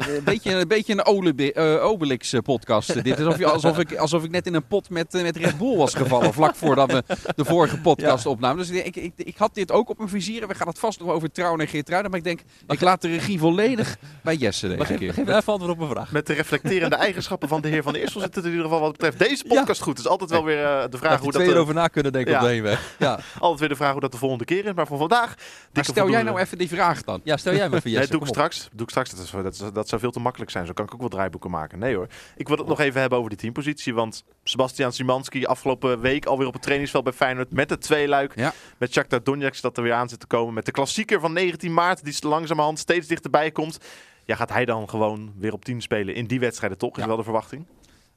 Een 0.00 0.24
beetje, 0.24 0.52
een 0.54 0.68
beetje 0.68 0.92
een 0.92 1.04
Olebe- 1.04 1.52
eh, 1.52 1.84
Obelix-podcast. 1.84 2.94
Dit 3.04 3.06
is 3.18 3.24
alsof, 3.24 3.38
je- 3.38 3.46
alsof, 3.46 3.78
ik, 3.78 3.94
alsof 3.96 4.24
ik 4.24 4.30
net 4.30 4.46
in 4.46 4.54
een 4.54 4.66
pot 4.66 4.90
met, 4.90 5.14
eh, 5.14 5.22
met 5.22 5.36
Red 5.36 5.58
Bull 5.58 5.76
was 5.76 5.94
gevallen. 5.94 6.32
vlak 6.32 6.54
voordat 6.54 6.92
we 6.92 7.04
de 7.36 7.44
vorige 7.44 7.78
podcast 7.80 8.26
opnamen. 8.26 8.66
Dus 8.66 8.70
ik, 8.70 8.96
ik, 8.96 9.12
ik 9.16 9.36
had 9.36 9.54
dit 9.54 9.72
ook 9.72 9.88
op 9.88 9.98
mijn 9.98 10.10
vizier. 10.10 10.42
En 10.42 10.48
we 10.48 10.54
gaan 10.54 10.68
het 10.68 10.78
vast 10.78 11.00
nog 11.00 11.08
over 11.10 11.32
Trouwen 11.32 11.60
en 11.60 11.68
Geertruiden. 11.68 12.10
Maar 12.10 12.18
ik 12.20 12.24
denk, 12.26 12.40
ik 12.68 12.80
laat 12.80 13.02
de 13.02 13.08
regie 13.08 13.38
volledig 13.38 13.96
bij 14.22 14.34
Jesse 14.36 14.64
deze 14.66 14.78
Maar 14.78 14.86
geef, 14.86 14.98
keer. 14.98 15.12
geef 15.12 15.28
even 15.28 15.52
antwoord 15.52 15.72
op 15.72 15.78
mijn 15.78 15.90
vraag. 15.90 16.12
Met 16.12 16.26
de 16.26 16.32
reflecterende 16.32 16.96
eigenschappen 16.96 17.48
van 17.48 17.60
de 17.60 17.68
heer 17.68 17.82
Van 17.82 17.92
der 17.92 18.02
Eersel 18.02 18.20
zit 18.20 18.34
het 18.34 18.44
in 18.44 18.50
ieder 18.50 18.64
geval 18.64 18.80
wat 18.80 18.92
betreft 18.92 19.18
deze 19.18 19.44
podcast 19.44 19.80
goed. 19.82 19.96
Het 19.96 20.04
is 20.06 20.10
altijd 20.10 20.30
wel 20.30 20.44
weer 20.44 20.64
eh, 20.64 20.84
de 20.90 20.98
vraag 20.98 21.20
hoe 21.20 21.32
dat... 21.32 21.40
twee 21.42 21.54
eh, 21.54 21.60
over 21.60 21.74
na 21.74 21.88
kunnen 21.88 22.12
denken 22.12 22.32
ja. 22.32 22.38
op 22.38 22.44
de 22.44 22.50
heenweg. 22.50 22.94
Ja. 22.98 23.18
altijd 23.38 23.60
weer 23.60 23.68
de 23.68 23.76
vraag 23.76 23.92
hoe 23.92 24.00
dat 24.00 24.12
de 24.12 24.18
volgende 24.18 24.44
keer 24.44 24.64
is. 24.64 24.72
Maar 24.74 24.86
voor 24.86 24.98
vandaag... 24.98 25.34
Maar 25.72 25.84
stel 25.84 26.10
jij 26.10 26.22
nou 26.22 26.38
even 26.40 26.58
die 26.58 26.68
vraag 26.68 27.02
dan. 27.02 27.20
ja, 27.24 27.36
stel 27.36 27.52
jij 27.54 27.68
maar 27.68 27.80
voor 27.80 27.90
Nee, 27.90 27.98
Jesse. 27.98 28.12
doe 28.12 28.20
ik 28.20 28.26
straks. 28.26 28.68
Doe 28.72 28.82
ik 28.82 28.90
straks. 28.90 29.10
Dat, 29.10 29.20
is, 29.24 29.30
dat, 29.30 29.52
is- 29.52 29.72
dat 29.74 29.85
zou 29.88 30.00
veel 30.00 30.10
te 30.10 30.20
makkelijk 30.20 30.50
zijn. 30.50 30.66
Zo 30.66 30.72
kan 30.72 30.84
ik 30.84 30.94
ook 30.94 31.00
wel 31.00 31.08
draaiboeken 31.08 31.50
maken. 31.50 31.78
Nee 31.78 31.94
hoor. 31.96 32.06
Ik 32.36 32.48
wil 32.48 32.56
het 32.56 32.66
nog 32.66 32.80
even 32.80 33.00
hebben 33.00 33.18
over 33.18 33.30
die 33.30 33.38
teampositie. 33.40 33.94
Want 33.94 34.24
Sebastian 34.44 34.92
Simanski 34.92 35.44
afgelopen 35.44 36.00
week 36.00 36.26
alweer 36.26 36.46
op 36.46 36.52
het 36.52 36.62
trainingsveld 36.62 37.04
bij 37.04 37.12
Feyenoord. 37.12 37.50
Met 37.52 37.70
het 37.70 37.80
tweeluik. 37.80 38.32
Ja. 38.36 38.52
Met 38.78 38.92
Shakhtar 38.92 39.22
Donetsk 39.22 39.62
dat 39.62 39.76
er 39.76 39.82
weer 39.82 39.92
aan 39.92 40.08
zit 40.08 40.20
te 40.20 40.26
komen. 40.26 40.54
Met 40.54 40.64
de 40.66 40.72
klassieker 40.72 41.20
van 41.20 41.32
19 41.32 41.74
maart. 41.74 42.04
Die 42.04 42.28
langzamerhand 42.28 42.78
steeds 42.78 43.06
dichterbij 43.06 43.50
komt. 43.50 43.78
Ja, 44.24 44.36
gaat 44.36 44.50
hij 44.50 44.64
dan 44.64 44.88
gewoon 44.88 45.32
weer 45.38 45.52
op 45.52 45.64
10 45.64 45.80
spelen 45.82 46.14
in 46.14 46.26
die 46.26 46.40
wedstrijden 46.40 46.78
toch? 46.78 46.96
Is 46.96 47.02
Ja. 47.02 47.06
wel 47.08 47.16
de 47.16 47.22
verwachting. 47.22 47.66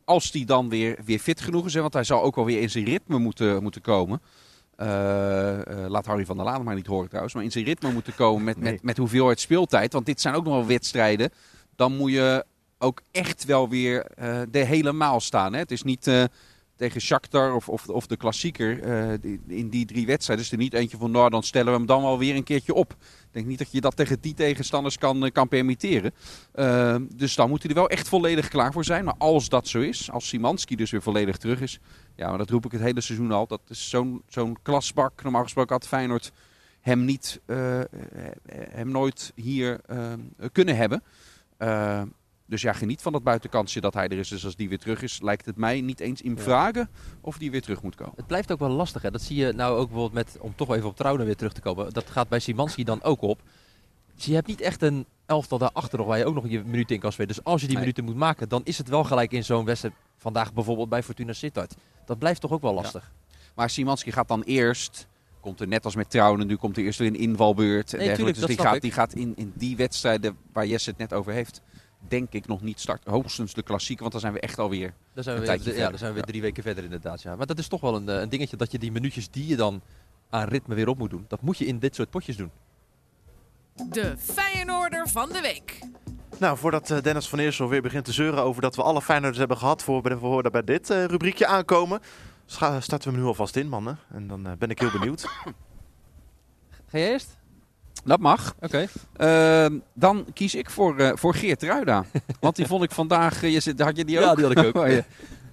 Als 0.05 0.31
die 0.31 0.45
dan 0.45 0.69
weer, 0.69 0.97
weer 1.05 1.19
fit 1.19 1.41
genoeg 1.41 1.65
is. 1.65 1.73
hè, 1.73 1.81
Want 1.81 1.93
hij 1.93 2.03
zal 2.03 2.21
ook 2.23 2.37
alweer 2.37 2.61
in 2.61 2.69
zijn 2.69 2.85
ritme 2.85 3.17
moeten, 3.17 3.63
moeten 3.63 3.81
komen. 3.81 4.21
Eh, 4.75 5.83
eh, 5.83 5.89
laat 5.89 6.05
Harry 6.05 6.25
van 6.25 6.35
der 6.37 6.45
Laan 6.45 6.63
maar 6.63 6.75
niet 6.75 6.87
horen 6.87 7.07
trouwens. 7.07 7.33
Maar 7.33 7.43
in 7.43 7.51
zijn 7.51 7.65
ritme 7.65 7.91
moeten 7.91 8.15
komen 8.15 8.43
met, 8.43 8.57
Nee. 8.57 8.71
met, 8.71 8.83
met 8.83 8.97
hoeveelheid 8.97 9.39
speeltijd. 9.39 9.93
Want 9.93 10.05
dit 10.05 10.21
zijn 10.21 10.35
ook 10.35 10.43
nog 10.43 10.53
wel 10.53 10.65
wedstrijden. 10.65 11.31
Dan 11.79 11.95
moet 11.95 12.11
je 12.11 12.45
ook 12.77 13.01
echt 13.11 13.45
wel 13.45 13.69
weer 13.69 14.05
eh 14.05 14.55
er 14.55 14.65
helemaal 14.65 15.19
staan. 15.19 15.53
Hè? 15.53 15.59
Het 15.59 15.71
is 15.71 15.83
niet 15.83 16.07
eh, 16.07 16.23
tegen 16.75 17.01
Shakhtar 17.01 17.53
of, 17.55 17.69
of, 17.69 17.87
of 17.87 18.07
de 18.07 18.17
klassieker. 18.17 18.83
eh, 18.83 19.33
in 19.47 19.69
die 19.69 19.85
drie 19.85 20.05
wedstrijden 20.05 20.45
is 20.45 20.51
er 20.51 20.57
niet 20.57 20.73
eentje 20.73 20.97
van... 20.97 21.11
Nou, 21.11 21.29
dan 21.29 21.43
stellen 21.43 21.71
we 21.71 21.77
hem 21.77 21.87
dan 21.87 22.01
wel 22.01 22.17
weer 22.17 22.35
een 22.35 22.43
keertje 22.43 22.73
op. 22.73 22.91
Ik 22.91 23.27
denk 23.31 23.45
niet 23.45 23.57
dat 23.57 23.71
je 23.71 23.81
dat 23.81 23.95
tegen 23.95 24.21
die 24.21 24.33
tegenstanders 24.33 24.97
kan, 24.97 25.31
kan 25.31 25.47
permitteren. 25.47 26.13
Eh, 26.51 26.95
dus 27.15 27.35
dan 27.35 27.49
moet 27.49 27.61
hij 27.61 27.71
er 27.71 27.77
wel 27.77 27.89
echt 27.89 28.07
volledig 28.07 28.47
klaar 28.47 28.73
voor 28.73 28.85
zijn. 28.85 29.05
Maar 29.05 29.15
als 29.17 29.49
dat 29.49 29.67
zo 29.67 29.79
is, 29.79 30.11
als 30.11 30.27
Simanski 30.27 30.75
dus 30.75 30.91
weer 30.91 31.01
volledig 31.01 31.37
terug 31.37 31.61
is... 31.61 31.79
Ja, 32.15 32.29
maar 32.29 32.37
dat 32.37 32.49
roep 32.49 32.65
ik 32.65 32.71
het 32.71 32.81
hele 32.81 33.01
seizoen 33.01 33.31
al. 33.31 33.47
Dat 33.47 33.61
is 33.67 33.89
zo'n 33.89 34.21
zo'n 34.27 34.57
klasbak. 34.61 35.23
Normaal 35.23 35.43
gesproken 35.43 35.75
had 35.75 35.87
Feyenoord 35.87 36.31
hem, 36.81 37.05
niet, 37.05 37.41
hem 38.69 38.91
nooit 38.91 39.31
hier 39.35 39.79
eh, 39.85 40.13
kunnen 40.51 40.75
hebben. 40.75 41.03
Eh, 41.59 42.01
dus 42.45 42.61
ja, 42.61 42.73
geniet 42.73 43.01
van 43.01 43.11
dat 43.11 43.23
buitenkansje 43.23 43.81
dat 43.81 43.93
hij 43.93 44.07
er 44.07 44.17
is. 44.17 44.27
Dus 44.29 44.45
als 44.45 44.55
die 44.55 44.69
weer 44.69 44.79
terug 44.79 45.01
is, 45.01 45.21
lijkt 45.21 45.45
het 45.45 45.57
mij 45.57 45.81
niet 45.81 45.99
eens 45.99 46.21
in 46.21 46.37
vragen 46.37 46.89
of 47.21 47.37
die 47.37 47.51
weer 47.51 47.61
terug 47.61 47.81
moet 47.81 47.95
komen. 47.95 48.13
Het 48.15 48.27
blijft 48.27 48.51
ook 48.51 48.59
wel 48.59 48.69
lastig. 48.69 49.01
Hè? 49.01 49.11
Dat 49.11 49.21
zie 49.21 49.35
je 49.35 49.51
nou 49.53 49.77
ook 49.77 49.87
bijvoorbeeld 49.89 50.13
met, 50.25 50.37
om 50.41 50.55
toch 50.55 50.75
even 50.75 50.87
op 50.89 50.95
Trouwen 50.95 51.25
weer 51.25 51.35
terug 51.35 51.53
te 51.53 51.61
komen. 51.61 51.93
Dat 51.93 52.09
gaat 52.09 52.29
bij 52.29 52.39
Simanski 52.39 52.83
dan 52.83 53.03
ook 53.03 53.21
op. 53.21 53.41
Dus 54.15 54.25
je 54.25 54.33
hebt 54.33 54.47
niet 54.47 54.61
echt 54.61 54.81
een 54.81 55.05
elftal 55.25 55.57
daarachter 55.57 55.97
nog 55.97 56.07
waar 56.07 56.17
je 56.17 56.25
ook 56.25 56.33
nog 56.35 56.47
je 56.49 56.63
minuten 56.63 56.95
in 56.95 57.01
kan 57.01 57.11
spelen. 57.11 57.35
Dus 57.35 57.43
als 57.43 57.61
je 57.61 57.67
die 57.67 57.75
Nee. 57.75 57.85
minuten 57.85 58.03
moet 58.05 58.15
maken, 58.15 58.49
dan 58.49 58.61
is 58.63 58.77
het 58.77 58.89
wel 58.89 59.03
gelijk 59.03 59.31
in 59.31 59.43
zo'n 59.43 59.65
wedstrijd. 59.65 59.95
Vandaag 60.17 60.53
bijvoorbeeld 60.53 60.89
bij 60.89 61.03
Fortuna 61.03 61.33
Sittard. 61.33 61.75
Dat 62.05 62.19
blijft 62.19 62.41
toch 62.41 62.51
ook 62.51 62.61
wel 62.61 62.73
lastig. 62.73 63.11
Maar 63.55 63.69
Simanski 63.69 64.11
gaat 64.11 64.27
dan 64.27 64.41
eerst, 64.41 65.07
komt 65.49 65.61
er 65.61 65.67
net 65.67 65.85
als 65.85 65.95
met 65.95 66.09
Trouwen, 66.09 66.47
nu 66.47 66.55
komt 66.55 66.77
er 66.77 66.83
eerst 66.83 66.99
weer 66.99 67.07
een 67.07 67.15
invalbeurt. 67.15 67.93
En 67.93 67.97
Nee, 67.97 68.07
dergelijke. 68.07 68.15
tuurlijk, 68.15 68.33
dus 68.35 68.39
dat 68.39 68.47
die 68.49 68.57
snap 68.57 68.67
gaat, 68.67 68.75
ik. 68.75 68.81
die 68.81 68.91
gaat 68.91 69.13
in, 69.13 69.33
in 69.35 69.53
die 69.55 69.75
wedstrijden 69.77 70.37
waar 70.53 70.65
Jesse 70.65 70.89
het 70.89 70.99
net 70.99 71.13
over 71.13 71.31
heeft, 71.33 71.61
denk 72.07 72.33
ik 72.33 72.47
nog 72.47 72.61
niet 72.61 72.79
starten. 72.79 73.11
Hoogstens 73.11 73.53
de 73.53 73.63
klassieke, 73.63 73.99
want 74.01 74.11
dan 74.11 74.21
zijn 74.21 74.33
we 74.33 74.39
echt 74.39 74.59
alweer 74.59 74.93
Dan 75.13 75.23
zijn 75.23 75.35
we, 75.35 75.41
Een 75.41 75.47
weer, 75.47 75.57
tijdje 75.57 75.63
ja, 75.69 75.71
verder. 75.75 75.89
dan 75.89 75.99
zijn 75.99 76.09
we 76.11 76.15
weer 76.15 76.25
Ja. 76.25 76.31
drie 76.31 76.41
weken 76.41 76.63
verder 76.63 76.83
inderdaad. 76.83 77.21
Ja. 77.21 77.35
Maar 77.35 77.45
dat 77.45 77.57
is 77.57 77.67
toch 77.67 77.81
wel 77.81 77.95
een, 77.95 78.09
eh, 78.09 78.19
een 78.21 78.29
dingetje 78.29 78.57
dat 78.57 78.71
je 78.71 78.79
die 78.79 78.91
minuutjes 78.91 79.29
die 79.29 79.47
je 79.47 79.55
dan 79.55 79.81
aan 80.29 80.47
ritme 80.47 80.75
weer 80.75 80.87
op 80.87 80.97
moet 80.97 81.09
doen. 81.09 81.25
Dat 81.27 81.41
moet 81.41 81.57
je 81.57 81.65
in 81.65 81.79
dit 81.79 81.95
soort 81.95 82.09
potjes 82.09 82.37
doen. 82.37 82.51
De 83.89 84.15
Feyenoorder 84.17 85.07
van 85.09 85.29
de 85.29 85.41
week. 85.41 85.79
Nou, 86.37 86.57
voordat 86.57 86.91
eh, 86.91 87.01
Dennis 87.01 87.27
van 87.29 87.39
Eersel 87.39 87.67
weer 87.69 87.81
begint 87.81 88.05
te 88.05 88.11
zeuren 88.13 88.43
over 88.43 88.61
dat 88.61 88.75
we 88.75 88.83
alle 88.83 89.01
Feyenoorders 89.01 89.39
hebben 89.39 89.57
gehad 89.57 89.83
voor 89.83 90.01
we 90.01 90.17
voor 90.17 90.49
bij 90.51 90.63
dit 90.63 90.89
eh, 90.89 91.05
rubriekje 91.05 91.47
aankomen, 91.47 91.99
starten 92.51 92.99
we 92.99 93.09
hem 93.09 93.19
nu 93.19 93.25
alvast 93.25 93.55
in, 93.55 93.67
mannen. 93.69 93.97
En 94.13 94.27
dan 94.27 94.47
eh, 94.47 94.51
ben 94.57 94.69
ik 94.69 94.79
heel 94.79 94.91
benieuwd. 94.91 95.21
Ga 96.87 96.97
je 96.97 97.09
eerst? 97.09 97.37
Dat 98.03 98.19
mag. 98.19 98.55
Oké. 98.59 98.87
Ehm, 99.17 99.79
dan 99.93 100.25
kies 100.33 100.55
ik 100.55 100.69
voor, 100.69 100.97
eh, 100.97 101.11
voor 101.15 101.33
Geert 101.35 101.63
Ruida. 101.63 102.05
Want 102.39 102.55
die 102.55 102.67
vond 102.67 102.83
ik 102.83 102.91
vandaag... 102.91 103.43
eh, 103.43 103.53
je 103.53 103.59
zit, 103.59 103.79
had 103.81 103.97
je 103.97 104.05
die 104.05 104.17
ook? 104.17 104.23
Ja, 104.23 104.35
die 104.35 104.43
had 104.45 104.57
ik 104.57 104.63
ook. 104.65 104.75
Oh, 104.83 104.87
ja. 104.91 105.01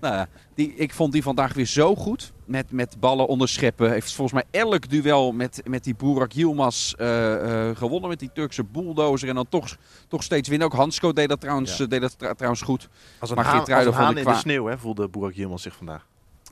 nou 0.01 0.15
ja, 0.15 0.29
die, 0.55 0.75
ik 0.75 0.93
vond 0.95 1.13
die 1.13 1.23
vandaag 1.23 1.53
weer 1.55 1.67
zo 1.67 1.95
goed. 1.97 2.33
Met, 2.45 2.71
met 2.71 3.01
ballen 3.01 3.27
onderscheppen. 3.27 3.91
Heeft 3.91 4.13
volgens 4.15 4.43
mij 4.43 4.61
elk 4.63 4.89
duel 4.89 5.33
met, 5.33 5.61
met 5.65 5.85
die 5.85 5.95
Burak 5.95 6.33
Yilmaz 6.33 6.93
eh, 6.93 7.69
eh, 7.71 7.77
gewonnen. 7.77 8.09
Met 8.09 8.19
die 8.19 8.31
Turkse 8.35 8.65
bulldozer. 8.65 9.29
En 9.29 9.35
dan 9.35 9.49
toch, 9.49 9.77
toch 10.09 10.23
steeds 10.23 10.49
winnen. 10.49 10.67
Ook 10.67 10.73
Hansko 10.75 11.13
deed 11.13 11.29
dat 11.29 11.41
trouwens, 11.41 11.77
Ja. 11.77 11.87
deed 11.87 12.01
dat 12.01 12.17
trouwens 12.37 12.63
goed. 12.63 12.89
Als 13.21 13.31
een 13.31 13.37
Maar 13.37 13.45
haan, 13.45 13.55
Geertruiden 13.57 13.89
als 13.93 13.97
een 14.01 14.07
vond 14.07 14.17
ik 14.19 14.25
in 14.25 14.29
de 14.29 14.31
qua- 14.33 14.41
sneeuw, 14.41 14.67
hè, 14.67 14.79
voelde 14.79 15.09
Boerak 15.09 15.33
Yilmaz 15.33 15.63
zich 15.63 15.77
vandaag. 15.77 16.07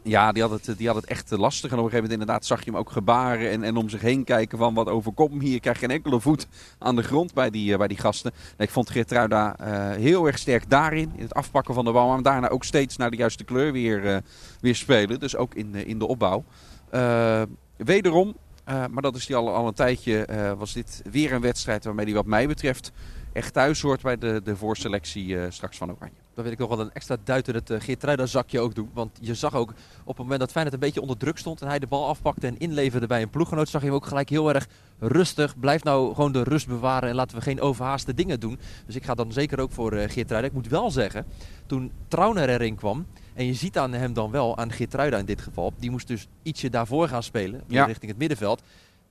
Ja, 0.06 0.32
die 0.32 0.42
had, 0.42 0.66
het, 0.66 0.78
die 0.78 0.86
had 0.86 0.96
het 0.96 1.04
echt 1.04 1.32
eh, 1.32 1.38
lastig. 1.38 1.70
En 1.70 1.78
op 1.78 1.84
een 1.84 1.90
gegeven 1.90 2.02
moment 2.02 2.20
inderdaad 2.20 2.46
zag 2.46 2.64
je 2.64 2.70
hem 2.70 2.80
ook 2.80 2.90
gebaren 2.90 3.50
en, 3.50 3.62
en 3.62 3.76
om 3.76 3.88
zich 3.88 4.00
heen 4.00 4.24
kijken 4.24 4.58
van 4.58 4.74
wat 4.74 4.88
overkomt 4.88 5.42
hier. 5.42 5.60
Krijg 5.60 5.78
geen 5.78 5.90
enkele 5.90 6.20
voet 6.20 6.46
aan 6.78 6.96
de 6.96 7.02
grond 7.02 7.34
bij 7.34 7.50
die, 7.50 7.72
eh, 7.72 7.78
bij 7.78 7.88
die 7.88 7.98
gasten. 7.98 8.32
Nee, 8.56 8.66
ik 8.66 8.72
vond 8.72 8.90
Geertruida 8.90 9.56
eh 9.58 9.90
heel 9.90 10.26
erg 10.26 10.38
sterk 10.38 10.70
daarin, 10.70 11.12
in 11.16 11.22
het 11.22 11.34
afpakken 11.34 11.74
van 11.74 11.84
de 11.84 11.92
bal. 11.92 12.08
Maar 12.08 12.22
daarna 12.22 12.48
ook 12.48 12.64
steeds 12.64 12.96
naar 12.96 13.10
de 13.10 13.16
juiste 13.16 13.44
kleur 13.44 13.72
weer, 13.72 14.06
eh, 14.06 14.16
weer 14.60 14.74
spelen. 14.74 15.20
Dus 15.20 15.36
ook 15.36 15.54
in, 15.54 15.74
in 15.74 15.98
de 15.98 16.06
opbouw. 16.06 16.44
Eh, 16.90 17.42
wederom, 17.76 18.36
eh, 18.64 18.84
maar 18.90 19.02
dat 19.02 19.16
is 19.16 19.26
die 19.26 19.36
al, 19.36 19.54
al 19.54 19.66
een 19.66 19.74
tijdje, 19.74 20.24
eh, 20.24 20.52
was 20.52 20.72
dit 20.72 21.02
weer 21.10 21.32
een 21.32 21.40
wedstrijd 21.40 21.84
waarmee 21.84 22.04
die 22.04 22.14
wat 22.14 22.26
mij 22.26 22.46
betreft 22.46 22.92
echt 23.34 23.52
thuis 23.52 23.80
hoort 23.80 24.02
bij 24.02 24.18
de, 24.18 24.40
de 24.44 24.56
voorselectie 24.56 25.38
eh, 25.40 25.50
straks 25.50 25.76
van 25.76 25.90
Oranje. 25.90 26.14
Dan 26.34 26.44
wil 26.44 26.52
ik 26.52 26.58
nog 26.58 26.68
wel 26.68 26.80
een 26.80 26.92
extra 26.92 27.16
duit 27.24 27.48
in 27.48 27.54
het 27.54 27.70
uh, 27.70 27.80
Geertruida 27.80 28.26
zakje 28.26 28.60
ook 28.60 28.74
doen. 28.74 28.90
Want 28.92 29.18
je 29.20 29.34
zag 29.34 29.54
ook 29.54 29.70
op 30.00 30.06
het 30.06 30.16
moment 30.18 30.40
dat 30.40 30.50
Feyenoord 30.50 30.74
een 30.74 30.80
beetje 30.80 31.00
onder 31.00 31.16
druk 31.16 31.38
stond 31.38 31.60
en 31.62 31.68
hij 31.68 31.78
de 31.78 31.86
bal 31.86 32.06
afpakte 32.08 32.46
en 32.46 32.58
inleverde 32.58 33.06
bij 33.06 33.22
een 33.22 33.30
ploeggenoot, 33.30 33.68
zag 33.68 33.80
je 33.80 33.86
hem 33.86 33.96
ook 33.96 34.06
gelijk 34.06 34.28
heel 34.28 34.54
erg 34.54 34.66
rustig. 34.98 35.58
Blijf 35.58 35.82
nou 35.84 36.14
gewoon 36.14 36.32
de 36.32 36.42
rust 36.42 36.66
bewaren 36.66 37.08
en 37.08 37.14
laten 37.14 37.36
we 37.36 37.42
geen 37.42 37.60
overhaaste 37.60 38.14
dingen 38.14 38.40
doen. 38.40 38.58
Dus 38.86 38.94
ik 38.94 39.04
ga 39.04 39.14
dan 39.14 39.32
zeker 39.32 39.60
ook 39.60 39.72
voor 39.72 39.92
uh, 39.92 40.08
Geertruida. 40.08 40.46
Ik 40.48 40.52
moet 40.54 40.68
wel 40.68 40.90
zeggen, 40.90 41.26
toen 41.66 41.90
Trauner 42.08 42.48
erin 42.48 42.74
kwam, 42.76 43.06
en 43.34 43.46
je 43.46 43.54
ziet 43.54 43.78
aan 43.78 43.92
hem 43.92 44.12
dan 44.12 44.30
wel, 44.30 44.56
aan 44.56 44.72
Geertruida 44.72 45.18
in 45.18 45.24
dit 45.24 45.40
geval, 45.40 45.72
die 45.78 45.90
moest 45.90 46.06
dus 46.08 46.26
ietsje 46.42 46.70
daarvoor 46.70 47.08
gaan 47.08 47.22
spelen, 47.22 47.62
Ja. 47.66 47.84
richting 47.84 48.10
het 48.10 48.20
middenveld. 48.20 48.62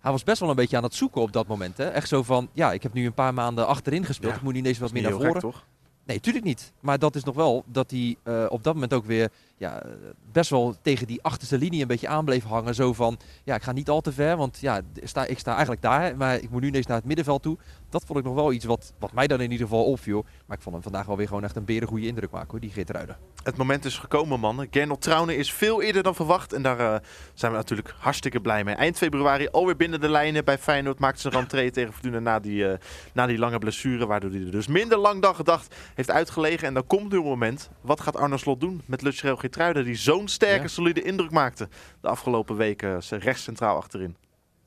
Hij 0.04 0.12
was 0.12 0.24
best 0.24 0.40
wel 0.40 0.50
een 0.50 0.56
beetje 0.56 0.78
aan 0.78 0.84
het 0.84 0.96
zoeken 0.96 1.22
op 1.22 1.32
dat 1.34 1.48
moment. 1.48 1.78
Hè? 1.78 1.86
Echt 1.90 2.08
zo 2.08 2.24
van, 2.24 2.50
ja, 2.54 2.72
ik 2.72 2.84
heb 2.84 2.94
nu 2.94 3.06
een 3.06 3.14
paar 3.14 3.34
maanden 3.34 3.68
achterin 3.68 4.06
gespeeld. 4.06 4.32
Ja, 4.32 4.38
ik 4.38 4.44
moet 4.44 4.54
nu 4.54 4.60
ineens 4.60 4.78
wat 4.78 4.92
Niet 4.92 5.02
meer 5.02 5.12
naar 5.12 5.20
voren. 5.20 5.34
gek, 5.34 5.42
toch? 5.42 5.66
Nee, 6.06 6.20
tuurlijk 6.20 6.46
niet. 6.46 6.72
Maar 6.80 7.00
dat 7.00 7.16
is 7.16 7.24
nog 7.24 7.36
wel 7.36 7.64
dat 7.68 7.92
hij 7.92 8.16
eh, 8.24 8.46
op 8.50 8.64
dat 8.64 8.74
moment 8.74 8.94
ook 8.94 9.06
weer 9.06 9.30
ja, 9.58 9.82
eh, 9.84 9.92
best 10.32 10.50
wel 10.50 10.76
tegen 10.82 11.08
die 11.08 11.24
achterste 11.24 11.58
linie 11.58 11.82
een 11.82 11.88
beetje 11.88 12.08
aan 12.08 12.26
bleef 12.26 12.44
hangen. 12.44 12.76
Zo 12.76 12.94
van, 12.94 13.18
ja, 13.44 13.56
ik 13.56 13.64
ga 13.64 13.72
niet 13.72 13.90
al 13.90 14.02
te 14.02 14.12
ver, 14.12 14.38
want 14.38 14.60
ja, 14.60 14.82
sta, 15.04 15.26
ik 15.26 15.40
sta 15.40 15.52
eigenlijk 15.52 15.82
daar, 15.82 16.18
maar 16.18 16.36
ik 16.36 16.50
moet 16.50 16.62
nu 16.62 16.68
ineens 16.68 16.86
naar 16.86 16.98
het 16.98 17.06
middenveld 17.06 17.42
toe. 17.42 17.58
Dat 17.90 18.04
vond 18.06 18.20
ik 18.20 18.26
nog 18.26 18.34
wel 18.34 18.54
iets 18.54 18.66
wat, 18.66 18.94
wat 19.00 19.12
mij 19.12 19.28
dan 19.28 19.42
in 19.42 19.52
ieder 19.52 19.68
geval 19.68 19.86
opviel. 19.86 20.26
Maar 20.46 20.58
ik 20.58 20.64
vond 20.64 20.76
hem 20.76 20.84
vandaag 20.84 21.06
wel 21.06 21.18
weer 21.18 21.28
gewoon 21.28 21.44
echt 21.44 21.56
een 21.56 21.66
berengoede 21.66 22.08
indruk 22.08 22.32
maken, 22.32 22.52
hoor, 22.52 22.60
die 22.60 22.72
Geertruiden. 22.72 23.18
Het 23.44 23.58
moment 23.58 23.86
is 23.86 23.98
gekomen, 23.98 24.40
mannen. 24.40 24.68
Gernot 24.72 25.02
Trauner 25.02 25.38
is 25.38 25.54
veel 25.54 25.82
eerder 25.82 26.04
dan 26.04 26.16
verwacht. 26.16 26.54
En 26.54 26.62
daar 26.62 26.80
eh, 26.80 27.00
zijn 27.34 27.52
we 27.52 27.58
natuurlijk 27.58 27.94
hartstikke 27.98 28.40
blij 28.40 28.64
mee. 28.64 28.76
Eind 28.76 28.98
februari 28.98 29.48
alweer 29.48 29.76
binnen 29.76 30.02
de 30.02 30.10
lijnen 30.10 30.46
bij 30.46 30.58
Feyenoord. 30.58 31.00
Maakte 31.00 31.22
zijn 31.22 31.34
rentree 31.34 31.72
tegen 31.72 31.94
Fortuna 31.94 32.20
na 32.20 32.40
die, 32.40 32.68
eh, 32.68 32.78
na 33.14 33.26
die 33.26 33.38
lange 33.38 33.60
blessure. 33.60 34.06
Waardoor 34.06 34.32
hij 34.32 34.40
er 34.40 34.52
dus 34.52 34.68
minder 34.68 34.98
lang 34.98 35.22
dan 35.22 35.36
gedacht 35.36 35.76
heeft 35.96 36.12
uitgelegen. 36.12 36.68
En 36.68 36.74
dan 36.74 36.88
komt 36.88 37.12
nu 37.12 37.18
een 37.18 37.24
moment. 37.24 37.70
Wat 37.82 38.02
gaat 38.02 38.18
Arno 38.18 38.38
Slot 38.38 38.60
doen 38.60 38.82
met 38.86 39.02
Lutschreel 39.02 39.38
Geertruiden? 39.54 39.84
Die 39.84 39.96
zo'n 39.96 40.28
sterke, 40.28 40.62
Ja. 40.62 40.68
solide 40.68 41.02
indruk 41.02 41.32
maakte 41.32 41.68
de 42.02 42.08
afgelopen 42.08 42.56
weken. 42.56 42.96
eh, 43.10 43.20
rechts 43.20 43.44
centraal 43.44 43.78
achterin. 43.78 44.16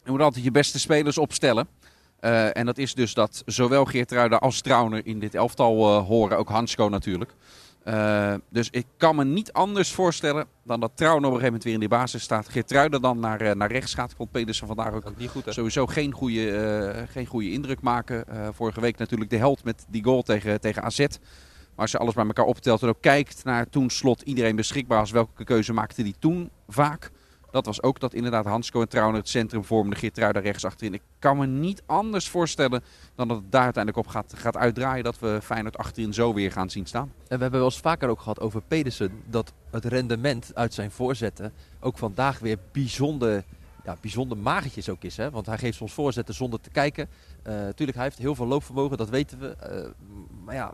Je 0.04 0.10
moet 0.10 0.20
altijd 0.20 0.44
je 0.44 0.50
beste 0.50 0.78
spelers 0.78 1.18
opstellen. 1.18 1.68
Eh, 2.20 2.56
en 2.56 2.66
dat 2.66 2.78
is 2.78 2.94
dus 2.94 3.14
dat 3.14 3.42
zowel 3.46 3.84
Geertruida 3.84 4.36
als 4.36 4.60
Trauner 4.60 5.06
in 5.06 5.18
dit 5.18 5.34
elftal 5.34 5.96
eh, 5.98 6.06
horen. 6.06 6.38
Ook 6.38 6.48
Hansko 6.48 6.88
natuurlijk. 6.88 7.30
Eh, 7.84 8.34
dus 8.50 8.68
ik 8.70 8.86
kan 8.96 9.16
me 9.16 9.24
niet 9.24 9.52
anders 9.52 9.92
voorstellen 9.92 10.46
dan 10.64 10.80
dat 10.80 10.90
Trauner 10.94 11.16
op 11.28 11.34
een 11.34 11.40
gegeven 11.40 11.44
moment 11.46 11.64
weer 11.64 11.72
in 11.74 11.80
die 11.80 11.88
basis 11.88 12.22
staat. 12.22 12.48
Geertruida 12.48 12.98
dan 12.98 13.18
naar, 13.20 13.40
eh, 13.40 13.54
naar 13.54 13.70
rechts 13.72 13.94
gaat. 13.94 14.10
Ik 14.10 14.16
vond 14.16 14.30
Pedersen 14.30 14.66
vandaag 14.66 14.92
ook 14.92 15.06
Ook 15.06 15.16
niet 15.16 15.30
goed, 15.30 15.44
hè? 15.44 15.52
sowieso 15.52 15.86
geen 15.86 16.12
goede, 16.12 16.50
eh, 16.50 17.02
geen 17.10 17.26
goede 17.26 17.50
indruk 17.52 17.80
maken. 17.80 18.28
Eh, 18.28 18.48
vorige 18.52 18.80
week 18.80 18.98
natuurlijk 18.98 19.30
de 19.30 19.36
held 19.36 19.64
met 19.64 19.84
die 19.88 20.04
goal 20.04 20.22
tegen, 20.22 20.60
tegen 20.60 20.82
AZ. 20.82 21.06
Maar 21.76 21.84
als 21.84 21.90
je 21.90 21.98
alles 21.98 22.14
bij 22.14 22.26
elkaar 22.26 22.44
optelt 22.44 22.82
en 22.82 22.88
ook 22.88 23.00
kijkt 23.00 23.44
naar 23.44 23.68
toen 23.68 23.90
slot 23.90 24.22
iedereen 24.22 24.56
beschikbaar 24.56 24.98
was. 24.98 25.10
Welke 25.10 25.44
keuze 25.44 25.72
maakte 25.72 26.02
die 26.02 26.14
toen 26.18 26.50
vaak? 26.68 27.10
Dat 27.50 27.66
was 27.66 27.82
ook 27.82 28.00
dat 28.00 28.14
inderdaad 28.14 28.44
Hansco 28.44 28.80
en 28.80 28.88
Trauner 28.88 29.20
het 29.20 29.28
centrum 29.28 29.64
vormden. 29.64 29.98
Geertruida 29.98 30.40
rechts 30.40 30.64
achterin. 30.64 30.94
Ik 30.94 31.02
kan 31.18 31.36
me 31.36 31.46
niet 31.46 31.82
anders 31.86 32.28
voorstellen 32.28 32.82
dan 33.14 33.28
dat 33.28 33.36
het 33.36 33.52
daar 33.52 33.64
uiteindelijk 33.64 34.06
op 34.06 34.12
gaat, 34.12 34.32
gaat 34.36 34.56
uitdraaien. 34.56 35.04
Dat 35.04 35.18
we 35.18 35.38
Feyenoord 35.42 35.78
achterin 35.78 36.14
zo 36.14 36.34
weer 36.34 36.52
gaan 36.52 36.70
zien 36.70 36.86
staan. 36.86 37.12
En 37.28 37.36
we 37.36 37.42
hebben 37.42 37.60
wel 37.60 37.64
eens 37.64 37.80
vaker 37.80 38.08
ook 38.08 38.20
gehad 38.20 38.40
over 38.40 38.62
Pedersen. 38.68 39.22
Dat 39.26 39.52
het 39.70 39.84
rendement 39.84 40.50
uit 40.54 40.74
zijn 40.74 40.90
voorzetten 40.90 41.52
ook 41.80 41.98
vandaag 41.98 42.38
weer 42.38 42.58
bijzonder, 42.72 43.44
ja, 43.86 43.96
bijzonder 44.00 44.38
magertjes 44.38 44.88
ook 44.88 45.02
is. 45.02 45.16
Hè? 45.16 45.30
Want 45.30 45.46
hij 45.46 45.58
geeft 45.58 45.76
soms 45.76 45.92
voorzetten 45.92 46.34
zonder 46.34 46.60
te 46.60 46.70
kijken. 46.70 47.08
Uh, 47.46 47.68
tuurlijk, 47.68 47.96
hij 47.96 48.06
heeft 48.06 48.18
heel 48.18 48.34
veel 48.34 48.46
loopvermogen, 48.46 48.96
dat 48.96 49.08
weten 49.08 49.38
we. 49.38 49.56
Uh, 49.70 50.08
maar 50.44 50.54
ja, 50.54 50.72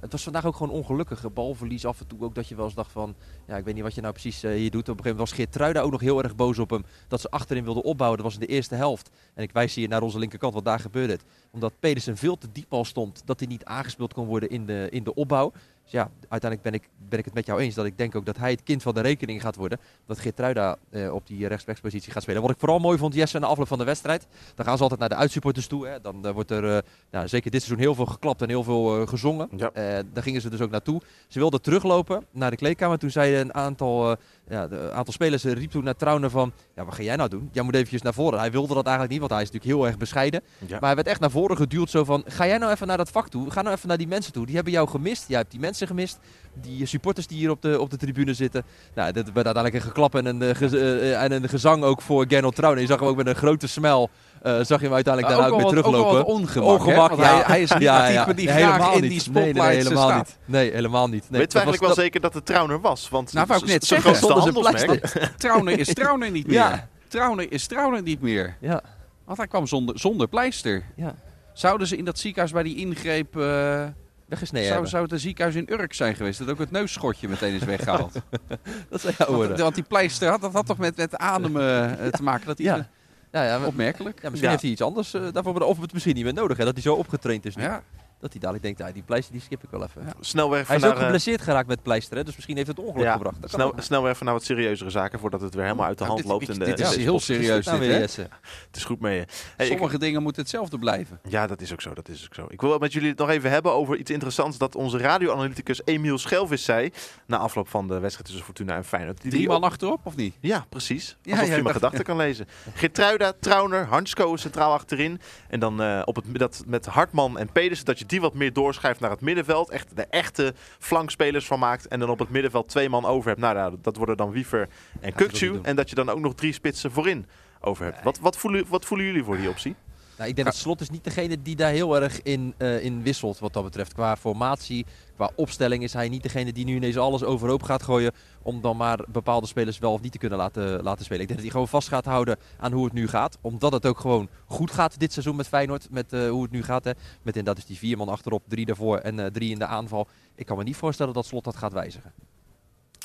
het 0.00 0.12
was 0.12 0.22
vandaag 0.22 0.44
ook 0.44 0.56
gewoon 0.56 0.72
ongelukkig. 0.72 1.32
Balverlies 1.32 1.86
af 1.86 2.00
en 2.00 2.06
toe 2.06 2.20
ook 2.20 2.34
dat 2.34 2.48
je 2.48 2.54
wel 2.54 2.64
eens 2.64 2.74
dacht 2.74 2.92
van... 2.92 3.14
Ja, 3.46 3.56
ik 3.56 3.64
weet 3.64 3.74
niet 3.74 3.82
wat 3.82 3.94
je 3.94 4.00
nou 4.00 4.12
precies 4.12 4.44
uh, 4.44 4.50
hier 4.52 4.70
doet. 4.70 4.88
Op 4.88 4.98
een 4.98 5.04
gegeven 5.04 5.10
moment 5.10 5.28
was 5.28 5.32
Geert 5.32 5.52
Truida 5.52 5.80
ook 5.80 5.90
nog 5.90 6.00
heel 6.00 6.22
erg 6.22 6.36
boos 6.36 6.58
op 6.58 6.70
hem. 6.70 6.84
Dat 7.08 7.20
ze 7.20 7.30
achterin 7.30 7.64
wilden 7.64 7.82
opbouwen. 7.82 8.18
Dat 8.18 8.26
was 8.26 8.40
in 8.40 8.46
de 8.46 8.52
eerste 8.52 8.74
helft. 8.74 9.10
En 9.34 9.42
ik 9.42 9.52
wijs 9.52 9.74
hier 9.74 9.88
naar 9.88 10.02
onze 10.02 10.18
linkerkant, 10.18 10.52
want 10.52 10.64
daar 10.64 10.80
gebeurde. 10.80 11.18
Omdat 11.50 11.72
Pedersen 11.80 12.16
veel 12.16 12.38
te 12.38 12.48
diep 12.52 12.72
al 12.72 12.84
stond. 12.84 13.22
Dat 13.24 13.38
hij 13.38 13.48
niet 13.48 13.64
aangespeeld 13.64 14.12
kon 14.12 14.26
worden 14.26 14.50
in 14.50 14.66
de, 14.66 14.88
in 14.90 15.04
de 15.04 15.14
opbouw. 15.14 15.52
Ja, 15.92 16.10
uiteindelijk 16.28 16.62
ben 16.62 16.72
ik, 16.72 16.88
ben 17.08 17.18
ik 17.18 17.24
het 17.24 17.34
met 17.34 17.46
jou 17.46 17.60
eens. 17.60 17.74
Dat 17.74 17.84
ik 17.84 17.98
denk 17.98 18.14
ook 18.14 18.26
dat 18.26 18.36
hij 18.36 18.50
het 18.50 18.62
kind 18.62 18.82
van 18.82 18.94
de 18.94 19.00
rekening 19.00 19.40
gaat 19.40 19.56
worden. 19.56 19.78
Dat 20.06 20.18
Geert 20.18 20.36
Truida 20.36 20.76
uh, 20.90 21.14
op 21.14 21.26
die 21.26 21.46
rechtsbackspositie 21.46 22.12
gaat 22.12 22.22
spelen. 22.22 22.42
Wat 22.42 22.50
ik 22.50 22.58
vooral 22.58 22.78
mooi 22.78 22.98
vond, 22.98 23.14
Jesse, 23.14 23.38
na 23.38 23.46
afloop 23.46 23.68
van 23.68 23.78
de 23.78 23.84
wedstrijd. 23.84 24.26
Dan 24.54 24.64
gaan 24.64 24.76
ze 24.76 24.82
altijd 24.82 25.00
naar 25.00 25.08
de 25.08 25.14
uitsupporters 25.14 25.66
toe. 25.66 25.86
Hè. 25.86 26.00
Dan 26.00 26.26
uh, 26.26 26.32
wordt 26.32 26.50
er 26.50 26.64
uh, 26.64 26.78
nou, 27.10 27.28
zeker 27.28 27.50
dit 27.50 27.62
seizoen 27.62 27.84
heel 27.84 27.94
veel 27.94 28.06
geklapt 28.06 28.42
en 28.42 28.48
heel 28.48 28.62
veel 28.62 29.06
gezongen. 29.06 29.48
Ja. 29.56 29.70
daar 30.12 30.22
gingen 30.22 30.40
ze 30.40 30.50
dus 30.50 30.60
ook 30.60 30.70
naartoe. 30.70 31.00
Ze 31.28 31.38
wilden 31.38 31.62
teruglopen 31.62 32.26
naar 32.30 32.50
de 32.50 32.56
kleedkamer. 32.56 32.98
Toen 32.98 33.10
zeiden 33.10 33.40
een 33.40 33.54
aantal, 33.54 34.16
ja, 34.48 34.68
de, 34.68 34.90
aantal 34.92 35.12
spelers 35.12 35.44
riep 35.44 35.70
toen 35.70 35.84
naar 35.84 35.96
Trauner 35.96 36.30
van... 36.30 36.52
Ja, 36.82 36.88
wat 36.88 36.96
ga 36.96 37.02
jij 37.02 37.16
nou 37.16 37.28
doen? 37.28 37.48
Jij 37.52 37.62
moet 37.62 37.74
eventjes 37.74 38.02
naar 38.02 38.14
voren. 38.14 38.38
Hij 38.38 38.50
wilde 38.50 38.74
dat 38.74 38.86
eigenlijk 38.86 39.10
niet, 39.10 39.20
want 39.20 39.32
hij 39.32 39.42
is 39.42 39.50
natuurlijk 39.50 39.78
heel 39.78 39.86
erg 39.86 39.98
bescheiden. 39.98 40.42
Ja. 40.58 40.66
Maar 40.68 40.80
hij 40.80 40.94
werd 40.94 41.06
echt 41.06 41.20
naar 41.20 41.30
voren 41.30 41.56
geduwd 41.56 41.90
zo 41.90 42.04
van... 42.04 42.24
Ga 42.26 42.46
jij 42.46 42.58
nou 42.58 42.72
even 42.72 42.86
naar 42.86 42.96
dat 42.96 43.10
vak 43.10 43.28
toe? 43.28 43.50
Ga 43.50 43.62
nou 43.62 43.76
even 43.76 43.88
naar 43.88 43.96
die 43.96 44.08
mensen 44.08 44.32
toe. 44.32 44.46
Die 44.46 44.54
hebben 44.54 44.72
jou 44.72 44.88
gemist. 44.88 45.24
Jij 45.28 45.38
hebt 45.38 45.50
die 45.50 45.60
mensen 45.60 45.86
gemist. 45.86 46.18
Die 46.54 46.86
supporters 46.86 47.26
die 47.26 47.38
hier 47.38 47.50
op 47.50 47.62
de, 47.62 47.80
op 47.80 47.90
de 47.90 47.96
tribune 47.96 48.34
zitten. 48.34 48.64
Nou, 48.94 49.12
dit 49.12 49.32
werd 49.32 49.46
uiteindelijk 49.46 49.74
een 49.74 49.90
geklap 49.90 50.14
en 50.14 50.26
een, 50.26 50.56
gez, 50.56 50.72
uh, 50.72 51.22
en 51.22 51.32
een 51.32 51.48
gezang 51.48 51.84
ook 51.84 52.02
voor 52.02 52.24
Gernot 52.28 52.54
Trauner. 52.54 52.80
Je 52.80 52.86
zag 52.86 53.00
hem 53.00 53.08
ook 53.08 53.16
met 53.16 53.26
een 53.26 53.34
grote 53.34 53.66
smel... 53.66 54.10
Uh, 54.46 54.56
zag 54.62 54.80
je 54.80 54.84
hem 54.84 54.94
uiteindelijk 54.94 55.34
daarna 55.34 55.48
ook, 55.48 55.52
ook 55.52 55.60
weer 55.60 55.82
teruglopen. 55.82 56.24
Ongemak, 56.64 57.16
hij, 57.16 57.42
hij, 57.46 57.62
is 57.62 57.72
niet 57.72 57.82
ja, 57.82 58.06
ja, 58.06 58.24
type 58.24 58.36
die 58.36 58.46
nee, 58.46 58.56
graag 58.56 58.94
in 58.94 59.00
niet. 59.00 59.10
die 59.10 59.20
spotlight 59.20 59.54
nee, 59.56 59.66
nee, 59.66 59.76
helemaal 59.76 60.08
staat. 60.08 60.26
niet. 60.26 60.36
Nee, 60.44 60.72
helemaal 60.72 61.08
niet. 61.08 61.30
Nee, 61.30 61.40
Weet 61.40 61.52
je 61.52 61.58
eigenlijk 61.58 61.86
wel 61.94 62.04
zeker 62.04 62.20
dat 62.20 62.34
het 62.34 62.46
Trauner 62.46 62.80
was? 62.80 63.08
Want 63.08 63.32
nou, 63.32 63.46
wou 63.46 63.60
ik 63.60 63.66
net 63.66 63.84
zeggen. 63.84 64.12
Trauner 65.36 65.78
is 65.78 65.94
Trauner 65.94 66.30
niet 66.30 66.46
meer. 66.46 66.54
Ja. 66.54 66.88
Trauner 67.08 67.52
is 67.52 67.66
Trauner 67.66 68.02
niet 68.02 68.20
meer. 68.20 68.56
Ja. 68.60 68.82
Want 69.24 69.38
hij 69.38 69.46
kwam 69.46 69.66
zonder, 69.66 69.98
zonder 69.98 70.28
pleister. 70.28 70.84
Ja. 70.96 71.14
Zouden 71.52 71.86
ze 71.86 71.96
in 71.96 72.04
dat 72.04 72.18
ziekenhuis 72.18 72.52
bij 72.52 72.62
die 72.62 72.76
ingreep... 72.76 73.36
Uh, 73.36 73.84
Weggesneden 74.28 74.66
zou, 74.66 74.72
hebben. 74.72 74.90
zou 74.90 75.02
het 75.02 75.12
een 75.12 75.18
ziekenhuis 75.18 75.56
in 75.56 75.72
Urk 75.72 75.92
zijn 75.92 76.14
geweest? 76.14 76.38
Dat 76.38 76.50
ook 76.50 76.58
het 76.58 76.70
neusschotje 76.70 77.28
meteen 77.28 77.54
is 77.54 77.62
weggehaald. 77.64 78.12
dat 78.90 79.00
zijn 79.00 79.14
jouw 79.18 79.26
woorden. 79.26 79.48
want, 79.48 79.60
want 79.60 79.74
die 79.74 79.84
pleister 79.84 80.28
had, 80.28 80.40
dat 80.40 80.52
had 80.52 80.66
toch 80.66 80.78
met, 80.78 80.96
met 80.96 81.16
ademen 81.16 81.96
uh, 82.00 82.06
te 82.06 82.22
maken? 82.22 82.46
Dat 82.46 82.58
Ja. 82.58 82.88
Ja, 83.32 83.44
ja, 83.44 83.66
Opmerkelijk. 83.66 84.22
ja, 84.22 84.30
misschien 84.30 84.50
heeft 84.50 84.62
hij 84.62 84.70
iets 84.70 84.80
anders 84.80 85.14
eh, 85.14 85.22
daarvoor, 85.32 85.60
of 85.60 85.80
het 85.80 85.92
misschien 85.92 86.14
niet 86.14 86.24
meer 86.24 86.34
nodig. 86.34 86.56
Hè, 86.56 86.64
dat 86.64 86.72
hij 86.74 86.82
zo 86.82 86.94
opgetraind 86.94 87.46
is 87.46 87.56
nu. 87.56 87.62
Ja. 87.62 87.82
Dat 88.22 88.32
hij 88.32 88.40
dadelijk 88.40 88.64
denkt, 88.64 88.80
ah, 88.80 88.94
die 88.94 89.02
pleister 89.02 89.32
die 89.32 89.42
skip 89.42 89.62
ik 89.62 89.70
wel 89.70 89.82
even. 89.82 90.02
Snelweg 90.20 90.66
Hij 90.68 90.76
is 90.76 90.84
ook 90.84 90.94
eh, 90.94 91.00
geblesseerd 91.02 91.42
geraakt 91.42 91.68
met 91.68 91.82
pleister, 91.82 92.16
hè, 92.16 92.24
dus 92.24 92.34
misschien 92.34 92.56
heeft 92.56 92.68
het 92.68 92.78
ongeluk 92.78 93.04
ja, 93.04 93.12
gebracht. 93.12 93.36
Snel, 93.44 93.72
snel 93.76 94.08
even 94.08 94.24
naar 94.24 94.34
wat 94.34 94.44
serieuzere 94.44 94.90
zaken 94.90 95.18
voordat 95.18 95.40
het 95.40 95.54
weer 95.54 95.64
helemaal 95.64 95.86
uit 95.86 95.98
de 95.98 96.04
Ja, 96.04 96.10
hand 96.10 96.22
dit- 96.22 96.30
loopt. 96.30 96.46
dit- 96.46 96.54
in 96.54 96.58
de, 96.58 96.64
dit 96.64 96.80
is 96.80 96.96
heel 96.96 97.20
serieus 97.20 97.64
Nou 97.66 97.78
dit, 97.78 97.88
weer? 97.88 97.98
Jesse. 97.98 98.20
Het 98.66 98.76
is 98.76 98.84
goed 98.84 99.00
mee. 99.00 99.18
je. 99.18 99.26
Hey, 99.56 99.66
ik- 99.66 99.72
Sommige 99.72 99.98
dingen 99.98 100.22
moeten 100.22 100.42
hetzelfde 100.42 100.78
blijven. 100.78 101.20
Ja, 101.28 101.46
dat 101.46 101.60
is 101.60 101.72
ook 101.72 101.80
zo. 101.80 101.94
Dat 101.94 102.08
is 102.08 102.24
ook 102.24 102.34
zo. 102.34 102.46
Ik 102.48 102.60
wil 102.60 102.78
met 102.78 102.92
jullie 102.92 103.08
het 103.08 103.18
nog 103.18 103.28
even 103.28 103.50
hebben 103.50 103.72
over 103.72 103.96
iets 103.96 104.10
interessants 104.10 104.58
dat 104.58 104.74
onze 104.76 104.98
radioanalyticus 104.98 105.80
Emiel 105.84 106.18
Schelvis 106.18 106.64
zei 106.64 106.90
na 107.26 107.36
afloop 107.38 107.68
van 107.68 107.88
de 107.88 107.98
wedstrijd 107.98 108.26
tussen 108.26 108.44
Fortuna 108.44 108.76
en 108.76 108.84
Feyenoord. 108.84 109.22
Die 109.22 109.30
Drie 109.30 109.48
man 109.48 109.62
achterop, 109.62 110.00
of 110.02 110.16
niet? 110.16 110.34
Ja, 110.40 110.66
precies. 110.68 111.16
Ja, 111.22 111.32
Alsof 111.32 111.48
ja, 111.48 111.56
je 111.56 111.62
mijn 111.62 111.74
gedachten 111.74 112.04
kan 112.04 112.16
lezen. 112.16 112.46
Gertruida, 112.74 113.32
Trauner, 113.40 113.86
Hansko 113.86 114.36
centraal 114.36 114.72
achterin. 114.72 115.20
En 115.48 115.60
dan 115.60 115.82
eh, 115.82 116.02
op 116.04 116.16
het, 116.16 116.24
dat 116.32 116.62
met 116.66 116.86
Hartman 116.86 117.38
en 117.38 117.52
Pedersen, 117.52 117.84
dat 117.84 117.98
je 117.98 118.06
die 118.12 118.20
wat 118.20 118.34
meer 118.34 118.52
doorschuift 118.52 119.00
naar 119.00 119.10
het 119.10 119.20
middenveld. 119.20 119.70
Echt 119.70 119.96
de 119.96 120.06
echte 120.10 120.54
flankspelers 120.78 121.46
van 121.46 121.58
maakt. 121.58 121.88
En 121.88 121.98
dan 121.98 122.10
op 122.10 122.18
het 122.18 122.30
middenveld 122.30 122.68
twee 122.68 122.88
man 122.88 123.04
over 123.04 123.28
hebt. 123.28 123.40
Nou, 123.40 123.54
nou 123.54 123.76
dat 123.82 123.96
worden 123.96 124.16
dan 124.16 124.30
Wiever 124.30 124.68
en 125.00 125.12
Kukcu. 125.12 125.58
En 125.62 125.76
dat 125.76 125.88
je 125.88 125.94
dan 125.94 126.08
ook 126.08 126.20
nog 126.20 126.34
drie 126.34 126.52
spitsen 126.52 126.92
voorin 126.92 127.26
over 127.60 127.84
hebt. 127.84 128.02
Wat, 128.02 128.18
wat, 128.18 128.36
voelen, 128.36 128.64
wat 128.68 128.84
voelen 128.84 129.06
jullie 129.06 129.24
voor 129.24 129.36
die 129.36 129.48
optie? 129.48 129.74
Nou, 130.22 130.34
ik 130.34 130.40
denk 130.40 130.52
dat 130.52 130.62
Slot 130.62 130.80
is 130.80 130.90
niet 130.90 131.04
degene 131.04 131.42
die 131.42 131.56
daar 131.56 131.70
heel 131.70 132.00
erg 132.00 132.22
in, 132.22 132.54
eh, 132.58 132.84
in 132.84 133.02
wisselt 133.02 133.38
wat 133.38 133.52
dat 133.52 133.64
betreft. 133.64 133.92
Qua 133.92 134.16
formatie, 134.16 134.86
qua 135.14 135.30
opstelling 135.34 135.82
is 135.82 135.92
hij 135.92 136.08
niet 136.08 136.22
degene 136.22 136.52
die 136.52 136.64
nu 136.64 136.74
ineens 136.74 136.96
alles 136.96 137.22
overhoop 137.22 137.62
gaat 137.62 137.82
gooien. 137.82 138.12
Om 138.42 138.60
dan 138.60 138.76
maar 138.76 139.04
bepaalde 139.08 139.46
spelers 139.46 139.78
wel 139.78 139.92
of 139.92 140.00
niet 140.00 140.12
te 140.12 140.18
kunnen 140.18 140.38
laten, 140.38 140.82
laten 140.82 141.04
spelen. 141.04 141.22
Ik 141.22 141.28
denk 141.28 141.40
dat 141.40 141.40
hij 141.40 141.50
gewoon 141.50 141.68
vast 141.68 141.88
gaat 141.88 142.04
houden 142.04 142.36
aan 142.58 142.72
hoe 142.72 142.84
het 142.84 142.92
nu 142.92 143.08
gaat. 143.08 143.38
Omdat 143.40 143.72
het 143.72 143.86
ook 143.86 144.00
gewoon 144.00 144.28
goed 144.46 144.70
gaat 144.70 144.98
dit 144.98 145.12
seizoen 145.12 145.36
met 145.36 145.48
Feyenoord. 145.48 145.90
Met 145.90 146.12
eh, 146.12 146.28
hoe 146.28 146.42
het 146.42 146.52
nu 146.52 146.62
gaat. 146.62 146.84
Hè. 146.84 146.90
Met 147.22 147.36
inderdaad 147.36 147.56
dus 147.56 147.66
die 147.66 147.78
vier 147.78 147.96
man 147.96 148.08
achterop, 148.08 148.42
drie 148.48 148.66
daarvoor 148.66 148.98
en 148.98 149.18
eh, 149.18 149.26
drie 149.26 149.50
in 149.50 149.58
de 149.58 149.66
aanval. 149.66 150.06
Ik 150.34 150.46
kan 150.46 150.56
me 150.56 150.62
niet 150.62 150.76
voorstellen 150.76 151.14
dat 151.14 151.26
Slot 151.26 151.44
dat 151.44 151.56
gaat 151.56 151.72
wijzigen. 151.72 152.12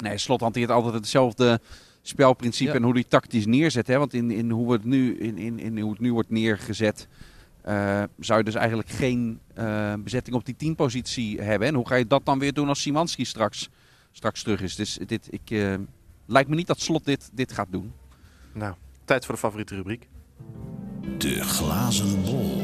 Nee, 0.02 0.18
Slot 0.18 0.42
hanteert 0.42 0.70
altijd 0.70 0.94
hetzelfde 0.94 1.60
spelprincipe 2.08 2.72
Ja. 2.72 2.78
en 2.78 2.84
hoe 2.84 2.93
hij 2.93 3.04
tactisch 3.04 3.46
neerzet. 3.46 3.88
Hè? 3.88 3.98
Want 3.98 4.13
in, 4.13 4.32
in, 4.32 4.50
hoe 4.50 4.72
het 4.72 4.84
nu, 4.84 5.17
in, 5.17 5.38
in, 5.38 5.60
in 5.60 5.80
hoe 5.80 5.91
het 5.91 6.00
nu 6.00 6.13
wordt 6.13 6.30
neergezet, 6.30 7.08
eh, 7.62 8.04
zou 8.20 8.39
je 8.39 8.46
dus 8.46 8.56
eigenlijk 8.56 8.89
geen 8.89 9.39
eh, 9.54 9.93
bezetting 10.00 10.36
op 10.36 10.46
die 10.46 10.56
teampositie 10.56 11.41
hebben. 11.41 11.67
En 11.67 11.74
hoe 11.74 11.88
ga 11.88 11.96
je 11.96 12.08
dat 12.08 12.26
dan 12.26 12.39
weer 12.39 12.54
doen 12.54 12.67
als 12.67 12.82
Simanski 12.82 13.26
straks, 13.26 13.70
straks 14.12 14.43
terug 14.43 14.62
is? 14.62 14.76
Dus 14.76 15.00
dit, 15.06 15.28
ik, 15.30 15.52
eh, 15.52 15.74
lijkt 16.26 16.50
me 16.50 16.56
niet 16.56 16.67
dat 16.67 16.82
Slot 16.82 17.06
dit, 17.06 17.30
dit 17.34 17.52
gaat 17.52 17.67
doen. 17.72 17.93
Nou, 18.54 18.76
tijd 19.06 19.26
voor 19.26 19.34
de 19.34 19.39
favoriete 19.39 19.76
rubriek. 19.76 20.08
De 21.17 21.43
glazen 21.43 22.24
bol. 22.24 22.62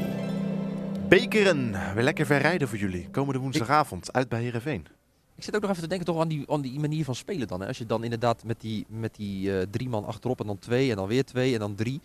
Bekeren. 1.09 1.71
Weer 1.93 2.03
lekker 2.03 2.25
ver 2.25 2.41
rijden 2.41 2.67
voor 2.67 2.77
jullie. 2.77 3.07
Komende 3.11 3.39
woensdagavond 3.39 4.13
uit 4.13 4.29
bij 4.29 4.41
Heerenveen. 4.41 4.87
Ik 5.35 5.43
zit 5.43 5.55
ook 5.55 5.61
nog 5.61 5.69
even 5.69 5.81
te 5.83 5.87
denken 5.89 6.05
toch 6.07 6.19
aan 6.19 6.27
die, 6.27 6.51
aan 6.51 6.61
die 6.61 6.79
manier 6.79 7.03
van 7.05 7.15
spelen 7.15 7.47
dan. 7.47 7.61
Hè. 7.61 7.67
Als 7.67 7.77
je 7.77 7.85
dan 7.85 8.03
inderdaad 8.03 8.43
met 8.43 8.61
die, 8.61 8.85
met 8.87 9.15
die 9.15 9.57
eh, 9.59 9.65
drie 9.71 9.89
man 9.89 10.05
achterop 10.05 10.39
en 10.39 10.47
dan 10.47 10.59
twee 10.59 10.89
en 10.89 10.95
dan 10.95 11.07
weer 11.07 11.23
twee 11.25 11.53
en 11.53 11.59
dan 11.59 11.75
drie. 11.75 12.01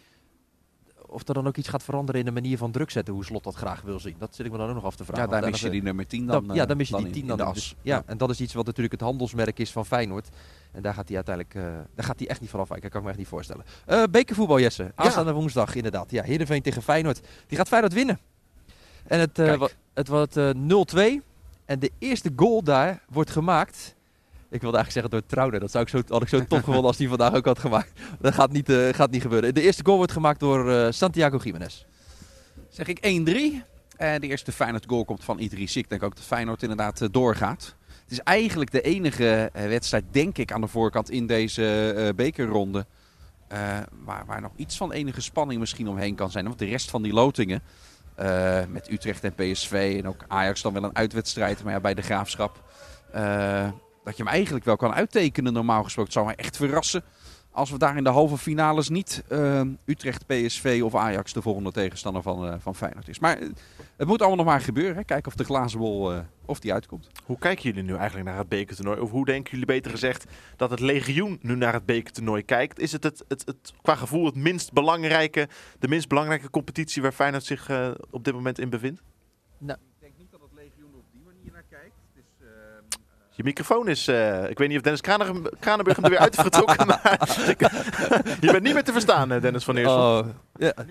Of 1.10 1.28
er 1.28 1.34
dan 1.34 1.46
ook 1.46 1.56
iets 1.56 1.68
gaat 1.68 1.82
veranderen 1.82 2.20
in 2.20 2.26
de 2.26 2.32
manier 2.32 2.58
van 2.58 2.70
druk 2.70 2.90
zetten, 2.90 3.14
hoe 3.14 3.24
Slot 3.24 3.44
dat 3.44 3.54
graag 3.54 3.80
wil 3.80 4.00
zien. 4.00 4.14
Dat 4.18 4.34
zit 4.34 4.46
ik 4.46 4.52
me 4.52 4.58
dan 4.58 4.68
ook 4.68 4.74
nog 4.74 4.84
af 4.84 4.96
te 4.96 5.04
vragen. 5.04 5.24
Ja, 5.34 5.40
daar 5.40 5.50
mis 5.50 5.60
je 5.60 5.70
die 5.70 5.82
nummer 5.82 6.06
10 6.06 6.26
dan. 6.26 6.46
dan, 6.46 6.56
ja, 6.56 6.62
eh, 6.62 6.68
dan 6.68 6.76
mis 6.76 6.88
je 6.88 6.96
die 6.96 7.06
in- 7.06 7.12
tien 7.12 7.20
in 7.22 7.28
dan. 7.28 7.36
de 7.36 7.44
Dus- 7.44 7.52
as. 7.54 7.74
ja, 7.82 8.02
en 8.06 8.18
dat 8.18 8.30
is 8.30 8.40
iets 8.40 8.54
wat 8.54 8.66
natuurlijk 8.66 8.92
het 8.94 9.02
handelsmerk 9.02 9.58
is 9.58 9.72
van 9.72 9.86
Feyenoord. 9.86 10.28
En 10.72 10.82
daar 10.82 10.94
gaat 10.94 11.06
hij 11.08 11.16
uiteindelijk 11.16 11.54
eh, 11.54 11.62
daar 11.94 12.04
gaat 12.04 12.18
hij 12.18 12.28
echt 12.28 12.40
niet 12.40 12.50
van 12.50 12.60
afwijken. 12.60 12.90
Dat 12.90 13.00
kan 13.00 13.00
ik 13.00 13.06
me 13.06 13.12
echt 13.12 13.18
niet 13.22 13.28
voorstellen. 13.28 13.64
Eh, 13.86 14.02
bekervoetbal, 14.10 14.60
Jesse. 14.60 14.92
Aanstaande 14.94 15.32
woensdag, 15.32 15.74
inderdaad. 15.74 16.10
Ja, 16.10 16.22
Heerenveen 16.22 16.62
tegen 16.62 16.82
Feyenoord. 16.82 17.20
Die 17.46 17.56
gaat 17.58 17.68
Feyenoord 17.68 17.92
winnen. 17.92 18.18
En 19.06 19.20
het, 19.20 19.36
het 19.94 20.08
wordt 20.08 20.36
eh, 20.36 20.50
0-2. 20.50 21.22
En 21.68 21.78
de 21.78 21.90
eerste 21.98 22.32
goal 22.36 22.62
daar 22.62 23.02
wordt 23.08 23.30
gemaakt... 23.30 23.96
Ik 24.50 24.60
wilde 24.60 24.76
eigenlijk 24.76 24.92
zeggen 24.92 25.10
door 25.10 25.26
Trouwner. 25.26 25.60
Dat 25.60 25.70
zou 25.70 25.84
ik 25.84 25.90
zo, 25.90 26.02
had 26.08 26.22
ik 26.22 26.28
zo 26.28 26.44
tof 26.44 26.58
gevonden 26.58 26.84
als 26.84 26.96
die 26.96 27.08
vandaag 27.08 27.34
ook 27.34 27.44
had 27.44 27.58
gemaakt. 27.58 27.92
Dat 28.20 28.34
gaat 28.34 28.52
niet, 28.52 28.68
eh, 28.68 28.88
gaat 28.94 29.10
niet 29.10 29.22
gebeuren. 29.22 29.54
De 29.54 29.62
eerste 29.62 29.84
goal 29.84 29.96
wordt 29.96 30.12
gemaakt 30.12 30.40
door 30.40 30.70
eh, 30.72 30.86
Santiago 30.92 31.36
Jiménez. 31.36 31.84
Zeg 32.68 32.86
ik 32.86 32.98
1-3. 33.00 33.62
En 33.96 34.20
de 34.20 34.26
eerste 34.26 34.52
Feyenoord 34.52 34.84
goal 34.88 35.04
komt 35.04 35.24
van 35.24 35.38
Idris. 35.38 35.76
Ik 35.76 35.88
denk 35.88 36.02
ook 36.02 36.16
dat 36.16 36.24
Feyenoord 36.24 36.62
inderdaad 36.62 37.00
eh, 37.00 37.08
doorgaat. 37.10 37.74
Het 38.02 38.12
is 38.12 38.20
eigenlijk 38.20 38.70
de 38.70 38.80
enige 38.80 39.50
eh, 39.52 39.66
wedstrijd, 39.66 40.04
denk 40.10 40.38
ik, 40.38 40.52
aan 40.52 40.60
de 40.60 40.66
voorkant 40.66 41.10
in 41.10 41.26
deze 41.26 41.92
eh, 41.92 42.14
bekerronde. 42.14 42.86
eh, 43.48 43.78
waar, 44.04 44.26
waar 44.26 44.40
nog 44.40 44.52
iets 44.56 44.76
van 44.76 44.92
enige 44.92 45.20
spanning 45.20 45.60
misschien 45.60 45.88
omheen 45.88 46.14
kan 46.14 46.30
zijn. 46.30 46.44
Want 46.44 46.58
de 46.58 46.64
rest 46.64 46.90
van 46.90 47.02
die 47.02 47.12
lotingen, 47.12 47.62
eh, 48.18 48.60
met 48.68 48.90
Utrecht 48.90 49.24
en 49.24 49.34
PSV 49.34 49.94
en 49.98 50.08
ook 50.08 50.24
Ajax 50.28 50.62
dan 50.62 50.72
wel 50.72 50.84
een 50.84 50.96
uitwedstrijd. 50.96 51.64
Maar 51.64 51.72
ja, 51.72 51.80
bij 51.80 51.94
de 51.94 52.02
Graafschap, 52.02 52.62
eh, 53.12 53.68
dat 54.04 54.16
je 54.16 54.22
hem 54.22 54.32
eigenlijk 54.32 54.64
wel 54.64 54.76
kan 54.76 54.94
uittekenen 54.94 55.52
normaal 55.52 55.82
gesproken. 55.82 56.12
Het 56.12 56.22
zou 56.22 56.26
mij 56.26 56.44
echt 56.44 56.56
verrassen 56.56 57.04
als 57.58 57.70
we 57.70 57.78
daar 57.78 57.96
in 57.96 58.04
de 58.04 58.10
halve 58.10 58.38
finales 58.38 58.88
niet 58.88 59.22
eh, 59.28 59.60
Utrecht, 59.84 60.26
PSV 60.26 60.80
of 60.84 60.94
Ajax 60.94 61.32
de 61.32 61.42
volgende 61.42 61.72
tegenstander 61.72 62.22
van, 62.22 62.46
eh, 62.46 62.54
van 62.58 62.74
Feyenoord 62.74 63.08
is. 63.08 63.18
Maar 63.18 63.38
eh, 63.38 63.48
het 63.98 64.08
moet 64.08 64.18
allemaal 64.18 64.36
nog 64.36 64.46
maar 64.46 64.60
gebeuren. 64.60 64.96
hè. 64.96 65.04
Kijken 65.04 65.26
of 65.26 65.34
de 65.34 65.44
glazen 65.44 65.78
bol 65.78 66.12
eh, 66.12 66.20
of 66.44 66.60
die 66.60 66.72
uitkomt. 66.72 67.08
Hoe 67.24 67.38
kijken 67.38 67.62
jullie 67.62 67.82
nu 67.82 67.94
eigenlijk 67.94 68.28
naar 68.28 68.38
het 68.38 68.48
bekertoernooi? 68.48 69.00
Of 69.00 69.10
hoe 69.10 69.24
denken 69.24 69.50
jullie 69.50 69.66
beter 69.66 69.90
gezegd 69.90 70.24
dat 70.56 70.70
het 70.70 70.80
legioen 70.80 71.38
nu 71.42 71.56
naar 71.56 71.72
het 71.72 71.86
bekertoernooi 71.86 72.44
kijkt? 72.44 72.78
Is 72.78 72.92
het, 72.92 73.02
het, 73.02 73.24
het, 73.28 73.42
het 73.46 73.72
qua 73.82 73.94
gevoel 73.94 74.24
het 74.24 74.34
minst 74.34 74.72
belangrijke, 74.72 75.48
de 75.78 75.88
minst 75.88 76.08
belangrijke 76.08 76.50
competitie 76.50 77.02
waar 77.02 77.12
Feyenoord 77.12 77.44
zich 77.44 77.68
eh, 77.68 77.90
op 78.10 78.24
dit 78.24 78.34
moment 78.34 78.58
in 78.58 78.70
bevindt? 78.70 79.02
Ik 79.60 79.76
denk 79.98 80.12
niet 80.18 80.30
dat 80.30 80.40
het 80.40 80.52
legioen 80.54 80.94
op 80.94 81.04
die 81.12 81.22
manier 81.24 81.52
naar 81.52 81.64
kijkt. 81.68 81.96
Dus, 82.14 82.48
Je 83.38 83.44
microfoon 83.44 83.88
is, 83.88 84.08
eh, 84.08 84.50
ik 84.50 84.58
weet 84.58 84.68
niet 84.68 84.76
of 84.76 84.82
Dennis 84.82 85.00
Kranenburg 85.00 85.54
Kranenburg 85.60 85.96
hem 85.96 86.04
er 86.04 86.10
weer 86.10 86.18
uit 86.18 86.36
heeft 86.36 86.54
getrokken, 86.54 86.86
maar 86.90 87.00
je 88.40 88.50
bent 88.52 88.62
niet 88.62 88.74
meer 88.74 88.84
te 88.84 88.92
verstaan, 88.92 89.32
eh, 89.32 89.40
Dennis 89.40 89.64
van 89.64 89.76
Eersel. 89.76 90.18
Oh, 90.18 90.26
ja. 90.56 90.72
Ja, 90.76 90.82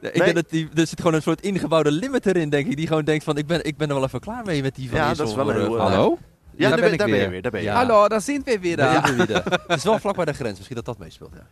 Nee. 0.00 0.12
denk 0.12 0.34
dat 0.34 0.50
die, 0.50 0.68
er 0.74 0.86
zit 0.86 0.98
gewoon 1.00 1.14
een 1.14 1.22
soort 1.22 1.40
ingebouwde 1.40 1.90
limiter 1.90 2.36
in, 2.36 2.50
denk 2.50 2.66
ik. 2.66 2.76
Die 2.76 2.86
gewoon 2.86 3.04
denkt 3.04 3.24
van, 3.24 3.36
ik 3.36 3.46
ben, 3.46 3.64
ik 3.64 3.76
ben 3.76 3.88
er 3.88 3.94
wel 3.94 4.04
even 4.04 4.20
klaar 4.20 4.44
mee 4.44 4.62
met 4.62 4.74
die 4.74 4.88
van 4.90 4.98
Ja, 4.98 5.08
Eersel 5.08 5.24
dat 5.24 5.28
is 5.36 5.40
wel 5.44 5.48
een 5.50 5.54
eh, 5.56 5.60
heel, 5.62 5.76
vandaag. 5.76 5.88
Hallo? 5.94 6.18
ja, 6.56 6.68
daar 6.68 6.70
daar 6.70 6.70
ben 6.70 6.80
ben, 6.80 6.92
ik 6.92 6.98
daar 6.98 7.08
ben 7.08 7.16
je 7.16 7.22
weer. 7.22 7.30
weer. 7.30 7.42
Daar 7.42 7.50
ben 7.50 7.60
je. 7.60 7.66
Ja. 7.66 7.74
Hallo, 7.74 8.08
daar 8.08 8.20
zijn 8.20 8.42
we 8.44 8.58
weer. 8.60 8.76
Daar 8.76 9.14
weer. 9.16 9.42
Het 9.66 9.76
is 9.76 9.84
wel 9.84 9.98
vlak 9.98 10.16
bij 10.16 10.24
de 10.24 10.32
grens, 10.32 10.54
misschien 10.56 10.76
dat 10.76 10.84
dat 10.84 10.98
meespeelt. 10.98 11.32
Ja. 11.34 11.46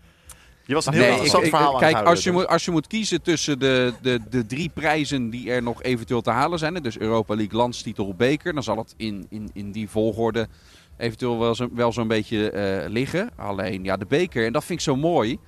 Je 0.66 0.74
was 0.74 0.86
een 0.86 0.92
heel 0.92 1.00
Nee, 1.02 1.10
ik, 1.10 1.14
interessant 1.16 1.44
ik- 1.44 1.50
verhaal 1.50 1.74
aan 1.76 1.82
het 1.82 1.92
kijk, 1.92 2.06
als 2.06 2.18
je, 2.18 2.24
Dennis. 2.24 2.42
moet, 2.42 2.52
als 2.52 2.64
je 2.64 2.70
moet 2.70 2.86
kiezen 2.86 3.22
tussen 3.22 3.58
de, 3.58 3.92
de, 4.02 4.20
de 4.30 4.46
drie 4.46 4.68
prijzen 4.74 5.30
die 5.30 5.50
er 5.50 5.62
nog 5.62 5.82
eventueel 5.82 6.20
te 6.20 6.30
halen 6.30 6.58
zijn, 6.58 6.74
dus 6.74 6.98
Europa 6.98 7.34
League, 7.34 7.58
landstitel, 7.58 8.14
beker, 8.14 8.54
dan 8.54 8.62
zal 8.62 8.76
het 8.76 8.94
in, 8.96 9.26
in, 9.30 9.50
in 9.52 9.72
die 9.72 9.88
volgorde 9.88 10.48
eventueel 10.96 11.38
wel 11.38 11.54
zo'n 11.54 11.70
wel 11.74 11.92
zo'n 11.92 12.08
beetje 12.08 12.50
eh, 12.50 12.88
liggen. 12.90 13.30
Alleen 13.36 13.84
ja, 13.84 13.96
de 13.96 14.06
beker, 14.06 14.46
en 14.46 14.52
dat 14.52 14.64
vind 14.64 14.78
ik 14.78 14.84
zo 14.84 14.96
mooi, 14.96 15.38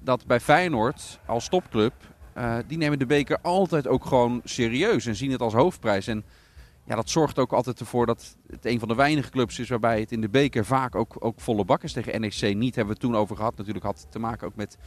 dat 0.00 0.26
bij 0.26 0.40
Feyenoord 0.40 1.18
als 1.26 1.48
topclub, 1.48 1.92
eh, 2.32 2.56
die 2.66 2.78
nemen 2.78 2.98
de 2.98 3.06
beker 3.06 3.38
altijd 3.42 3.86
ook 3.86 4.04
gewoon 4.04 4.40
serieus 4.44 5.06
en 5.06 5.16
zien 5.16 5.30
het 5.30 5.40
als 5.40 5.54
hoofdprijs. 5.54 6.06
En 6.06 6.24
ja, 6.88 6.94
dat 6.94 7.10
zorgt 7.10 7.38
ook 7.38 7.52
altijd 7.52 7.80
ervoor 7.80 8.06
dat 8.06 8.36
het 8.46 8.66
een 8.66 8.78
van 8.78 8.88
de 8.88 8.94
weinige 8.94 9.30
clubs 9.30 9.58
is 9.58 9.68
waarbij 9.68 10.00
het 10.00 10.12
in 10.12 10.20
de 10.20 10.28
beker 10.28 10.64
vaak 10.64 10.94
ook, 10.94 11.16
ook 11.18 11.40
volle 11.40 11.64
bak 11.64 11.82
is. 11.82 11.92
Tegen 11.92 12.20
NEC 12.20 12.54
niet, 12.54 12.74
hebben 12.74 12.94
we 12.94 13.00
het 13.00 13.00
toen 13.00 13.16
over 13.16 13.36
gehad. 13.36 13.56
Natuurlijk 13.56 13.84
had 13.84 14.00
het 14.00 14.12
te 14.12 14.18
maken 14.18 14.46
ook 14.46 14.56
met 14.56 14.78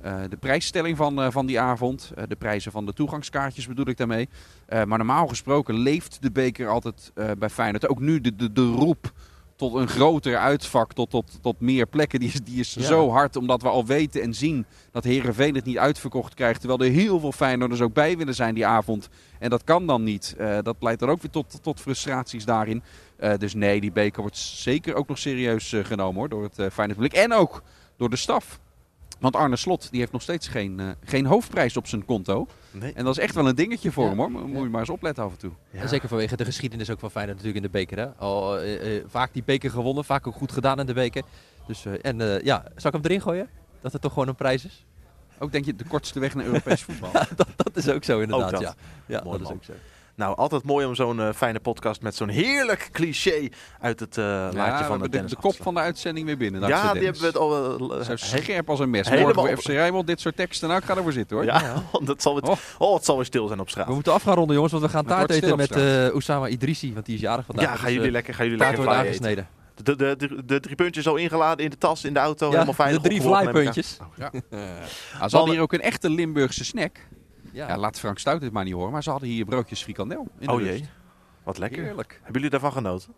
eh, 0.00 0.20
de 0.28 0.36
prijsstelling 0.36 0.96
van, 0.96 1.22
eh, 1.22 1.30
van 1.30 1.46
die 1.46 1.60
avond. 1.60 2.12
Eh, 2.14 2.24
de 2.28 2.36
prijzen 2.36 2.72
van 2.72 2.86
de 2.86 2.92
toegangskaartjes 2.92 3.66
bedoel 3.66 3.88
ik 3.88 3.96
daarmee. 3.96 4.28
Maar 4.68 4.86
normaal 4.86 5.26
gesproken 5.26 5.74
leeft 5.74 6.22
de 6.22 6.30
beker 6.30 6.68
altijd 6.68 7.12
bij 7.38 7.50
Feyenoord. 7.50 7.88
Ook 7.88 8.00
nu 8.00 8.20
de, 8.20 8.36
de, 8.36 8.52
de 8.52 8.70
roep 8.70 9.12
tot 9.58 9.74
een 9.74 9.88
groter 9.88 10.36
uitvak, 10.36 10.92
tot, 10.92 11.10
tot, 11.10 11.38
tot 11.42 11.60
meer 11.60 11.86
plekken. 11.86 12.20
Die 12.20 12.28
is, 12.28 12.40
die 12.44 12.60
is 12.60 12.74
Ja. 12.74 12.82
zo 12.82 13.10
hard, 13.10 13.36
omdat 13.36 13.62
we 13.62 13.68
al 13.68 13.86
weten 13.86 14.22
en 14.22 14.34
zien 14.34 14.66
dat 14.90 15.04
Herenveen 15.04 15.54
het 15.54 15.64
niet 15.64 15.78
uitverkocht 15.78 16.34
krijgt. 16.34 16.60
Terwijl 16.60 16.80
er 16.80 16.90
heel 16.96 17.20
veel 17.20 17.32
Feyenoorders 17.32 17.80
ook 17.80 17.92
bij 17.92 18.16
willen 18.16 18.34
zijn 18.34 18.54
die 18.54 18.66
avond. 18.66 19.08
En 19.38 19.50
dat 19.50 19.64
kan 19.64 19.86
dan 19.86 20.02
niet. 20.02 20.34
Eh, 20.38 20.58
dat 20.62 20.76
leidt 20.80 21.00
dan 21.00 21.08
ook 21.08 21.22
weer 21.22 21.30
tot, 21.30 21.58
tot 21.62 21.80
frustraties 21.80 22.44
daarin. 22.44 22.82
Eh, 23.16 23.32
dus 23.38 23.54
nee, 23.54 23.80
die 23.80 23.92
beker 23.92 24.20
wordt 24.20 24.36
zeker 24.36 24.94
ook 24.94 25.08
nog 25.08 25.18
serieus 25.18 25.72
eh, 25.72 25.84
genomen 25.84 26.14
hoor, 26.14 26.28
door 26.28 26.42
het 26.42 26.54
Feyenoord 26.54 26.98
publiek. 27.00 27.12
En 27.12 27.32
ook 27.32 27.62
door 27.96 28.10
de 28.10 28.16
staf. 28.16 28.58
Want 29.18 29.36
Arne 29.36 29.56
Slot 29.56 29.90
die 29.90 30.00
heeft 30.00 30.12
nog 30.12 30.22
steeds 30.22 30.48
geen, 30.48 30.80
eh, 30.80 30.88
geen 31.04 31.26
hoofdprijs 31.26 31.76
op 31.76 31.86
zijn 31.86 32.04
konto. 32.04 32.46
Nee. 32.70 32.92
En 32.92 33.04
dat 33.04 33.16
is 33.16 33.22
echt 33.22 33.34
wel 33.34 33.48
een 33.48 33.54
dingetje 33.54 33.92
voor 33.92 34.04
Ja. 34.04 34.10
hem 34.10 34.18
hoor. 34.18 34.30
Moet 34.48 34.62
je 34.62 34.68
maar 34.68 34.80
eens 34.80 34.90
opletten 34.90 35.24
af 35.24 35.30
en 35.32 35.38
toe. 35.38 35.50
Ja. 35.70 35.80
En 35.80 35.88
zeker 35.88 36.08
vanwege 36.08 36.36
de 36.36 36.44
geschiedenis 36.44 36.90
ook 36.90 36.98
van 36.98 37.10
Feyenoord 37.10 37.36
natuurlijk 37.36 37.64
in 37.64 37.70
de 37.72 37.78
beker. 37.78 37.98
Hè? 37.98 38.06
Al, 38.16 38.58
eh, 38.58 38.96
eh, 38.96 39.04
vaak 39.08 39.32
die 39.32 39.42
beker 39.44 39.70
gewonnen, 39.70 40.04
vaak 40.04 40.26
ook 40.26 40.34
goed 40.34 40.52
gedaan 40.52 40.80
in 40.80 40.86
de 40.86 40.92
beker. 40.94 41.22
Dus, 41.66 41.84
eh, 41.86 41.92
en 42.02 42.20
eh, 42.20 42.44
ja, 42.44 42.62
zal 42.76 42.90
ik 42.90 42.92
hem 42.92 43.04
erin 43.04 43.20
gooien? 43.22 43.48
Dat 43.80 43.92
het 43.92 44.02
toch 44.02 44.12
gewoon 44.12 44.28
een 44.28 44.34
prijs 44.34 44.64
is? 44.64 44.84
Ook 45.38 45.52
denk 45.52 45.64
je 45.64 45.74
de 45.74 45.84
kortste 45.84 46.20
weg 46.20 46.34
naar 46.34 46.44
Europees 46.44 46.82
voetbal. 46.88 47.12
dat, 47.12 47.46
dat 47.56 47.70
is 47.76 47.88
ook 47.88 48.04
zo 48.04 48.20
inderdaad, 48.20 48.50
dat. 48.50 48.60
ja. 48.60 48.74
Ja, 49.06 49.20
Mooi 49.24 49.30
dat 49.38 49.40
is 49.40 49.46
man. 49.46 49.56
ook 49.56 49.64
zo. 49.64 49.72
Nou, 50.18 50.36
altijd 50.36 50.62
mooi 50.64 50.86
om 50.86 50.94
zo'n 50.94 51.20
eh, 51.20 51.28
fijne 51.34 51.60
podcast 51.60 52.02
met 52.02 52.14
zo'n 52.14 52.28
heerlijk 52.28 52.88
cliché 52.92 53.48
uit 53.80 54.00
het 54.00 54.18
eh 54.18 54.24
Ja, 54.24 54.50
laadje 54.52 54.84
van 54.84 54.98
de 54.98 55.04
de, 55.04 55.10
Dennis 55.10 55.30
de 55.30 55.36
kop 55.36 55.54
van 55.62 55.74
de 55.74 55.80
uitzending 55.80 56.26
weer 56.26 56.36
binnen. 56.36 56.68
Ja, 56.68 56.92
die 56.92 57.02
hebben 57.02 57.20
we 57.20 57.26
het 57.26 57.36
al... 57.36 57.78
eh, 58.00 58.04
Zo 58.04 58.16
scherp 58.16 58.70
als 58.70 58.80
een 58.80 58.90
mes. 58.90 59.08
helemaal 59.08 59.32
voor 59.46 59.56
FC 59.56 59.66
Rijnmond, 59.66 60.06
dit 60.06 60.20
soort 60.20 60.36
teksten. 60.36 60.68
Nou, 60.68 60.80
ik 60.80 60.86
ga 60.86 60.96
ervoor 60.96 61.12
zitten 61.12 61.36
hoor. 61.36 61.44
Ja, 61.46 61.82
want 61.92 62.08
het 62.08 62.22
zal 62.22 62.34
weer, 62.34 62.42
Oh. 62.50 62.56
oh, 62.78 62.94
het 62.94 63.04
zal 63.04 63.16
weer 63.16 63.24
stil 63.24 63.46
zijn 63.46 63.60
op 63.60 63.68
straat. 63.70 63.86
We 63.86 63.94
moeten 63.94 64.12
af 64.12 64.22
gaan 64.22 64.34
ronden 64.34 64.54
jongens, 64.54 64.72
want 64.72 64.84
we 64.84 64.90
gaan 64.90 65.04
taart 65.04 65.30
eten 65.30 65.56
met 65.56 65.70
eh 65.70 66.08
Oussama 66.08 66.48
Idrissi, 66.48 66.92
want 66.94 67.06
die 67.06 67.14
is 67.14 67.20
jarig 67.20 67.44
vandaag. 67.46 67.64
Ja, 67.64 67.72
Dus, 67.72 67.80
gaan 67.80 67.90
jullie 67.92 68.06
eh, 68.06 68.12
lekker, 68.12 68.34
gaan 68.34 68.44
jullie 68.44 68.60
lekker 68.60 68.76
wordt 68.76 68.92
eten. 68.92 69.06
aangesneden. 69.06 69.48
De, 69.82 69.96
de, 69.96 70.16
de, 70.16 70.44
de 70.44 70.60
drie 70.60 70.74
puntjes 70.74 71.06
al 71.08 71.16
ingeladen 71.16 71.64
in 71.64 71.70
de 71.70 71.78
tas, 71.78 72.04
in 72.04 72.12
de 72.14 72.18
auto, 72.20 72.46
Ja, 72.46 72.52
helemaal 72.52 72.74
fijn. 72.74 72.94
de 72.94 73.00
drie 73.00 73.16
opgeworpen, 73.18 73.52
neem 73.54 73.62
ik 73.62 73.68
aan. 73.68 73.72
flypuntjes. 73.72 73.98
Ah, 75.20 75.28
ze 75.30 75.36
hadden 75.36 75.54
hier 75.54 75.62
ook 75.62 75.72
een 75.72 75.80
echte 75.80 76.10
Limburgse 76.10 76.64
snack. 76.64 76.96
Ja. 77.58 77.68
Ja, 77.68 77.76
laat 77.78 77.98
Frank 77.98 78.18
Stout 78.18 78.40
dit 78.40 78.52
maar 78.52 78.64
niet 78.64 78.72
horen. 78.74 78.92
Maar 78.92 79.02
ze 79.02 79.10
hadden 79.10 79.28
hier 79.28 79.44
broodjes 79.44 79.82
frikandel. 79.82 80.26
In 80.38 80.46
de 80.46 80.52
Oh 80.52 80.60
rust. 80.60 80.70
jee, 80.78 80.88
wat 81.42 81.58
lekker. 81.58 81.82
Heerlijk. 81.82 82.12
Hebben 82.12 82.32
jullie 82.32 82.50
daarvan 82.50 82.72
genoten? 82.72 83.12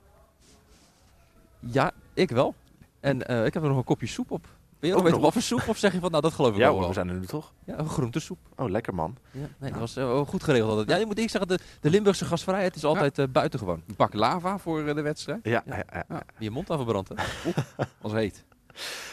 ja, 1.60 1.92
ik 2.14 2.30
wel. 2.30 2.54
En 3.00 3.26
eh, 3.26 3.44
ik 3.44 3.54
heb 3.54 3.62
er 3.62 3.68
nog 3.68 3.78
een 3.78 3.84
kopje 3.84 4.06
soep 4.06 4.30
op. 4.30 4.46
Ben 4.78 4.90
je 4.90 4.96
Ook 4.96 5.10
nog 5.10 5.32
voor 5.32 5.42
soep? 5.42 5.68
Of 5.68 5.76
zeg 5.78 5.92
je 5.92 6.00
van, 6.00 6.10
nou 6.10 6.22
dat 6.22 6.32
geloof 6.32 6.50
ik 6.52 6.56
Ja 6.58 6.66
wel 6.68 6.78
hoor, 6.78 6.88
we 6.88 6.94
zijn 6.94 7.08
er 7.08 7.14
nu 7.14 7.26
toch? 7.26 7.52
Ja, 7.64 7.78
een 7.78 7.88
groentesoep. 7.88 8.38
Oh, 8.56 8.70
lekker 8.70 8.94
man. 8.94 9.16
Ja, 9.30 9.46
nee, 9.58 9.70
dat 9.70 9.80
was 9.80 9.96
eh, 9.96 10.20
goed 10.20 10.42
geregeld 10.42 10.70
altijd. 10.70 10.88
Ja, 10.88 10.96
je 10.96 11.06
moet 11.06 11.18
ik 11.18 11.30
zeggen, 11.30 11.48
de, 11.48 11.58
de 11.80 11.90
Limburgse 11.90 12.24
gastvrijheid 12.24 12.76
is 12.76 12.84
altijd 12.84 13.18
eh, 13.18 13.26
buitengewoon. 13.32 13.82
Een 13.86 13.94
pak 13.94 14.14
lava 14.14 14.58
voor 14.58 14.94
de 14.94 15.02
wedstrijd. 15.02 15.40
Ja, 15.42 15.62
Ja. 15.66 15.76
ja. 15.76 15.84
ja, 15.92 16.04
ja. 16.08 16.22
Je 16.38 16.50
mond 16.50 16.70
aan? 16.70 16.86
Was 18.02 18.12
heet. 18.12 18.44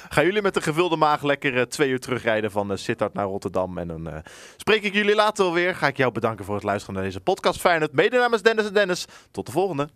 Gaan 0.09 0.25
jullie 0.25 0.41
met 0.41 0.55
een 0.55 0.61
gevulde 0.61 0.95
maag 0.95 1.23
lekker 1.23 1.57
eh, 1.57 1.61
twee 1.61 1.89
uur 1.89 1.99
terugrijden 1.99 2.51
van 2.51 2.71
uh, 2.71 2.77
Sittard 2.77 3.13
naar 3.13 3.25
Rotterdam. 3.25 3.77
En 3.77 3.87
dan 3.87 4.09
eh, 4.09 4.17
spreek 4.57 4.83
ik 4.83 4.93
jullie 4.93 5.15
later 5.15 5.43
wel 5.43 5.53
weer. 5.53 5.75
Ga 5.75 5.87
ik 5.87 5.97
jou 5.97 6.11
bedanken 6.11 6.45
voor 6.45 6.55
het 6.55 6.63
luisteren 6.63 6.95
naar 6.95 7.03
deze 7.03 7.19
podcast 7.19 7.59
Feyenoord. 7.59 7.91
Mede 7.91 8.17
namens 8.17 8.41
Dennis 8.41 8.65
en 8.65 8.73
Dennis. 8.73 9.05
Tot 9.31 9.45
de 9.45 9.51
volgende. 9.51 9.89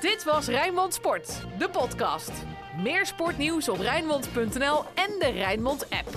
Dit 0.00 0.24
was 0.24 0.46
Rijnmond 0.46 0.94
Sport, 0.94 1.46
de 1.58 1.68
podcast. 1.68 2.32
Meer 2.82 3.06
sportnieuws 3.06 3.68
op 3.68 3.78
Rijnmond.nl 3.78 4.84
en 4.94 5.16
de 5.18 5.30
Rijnmond 5.34 5.90
app. 5.90 6.08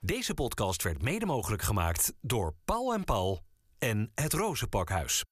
Deze 0.00 0.34
podcast 0.34 0.82
werd 0.82 1.02
mede 1.02 1.26
mogelijk 1.26 1.62
gemaakt 1.62 2.12
door 2.20 2.54
Paul 2.64 2.94
en 2.94 3.04
Paul 3.04 3.40
en 3.78 4.10
het 4.14 4.32
Rozenpakhuis. 4.32 5.24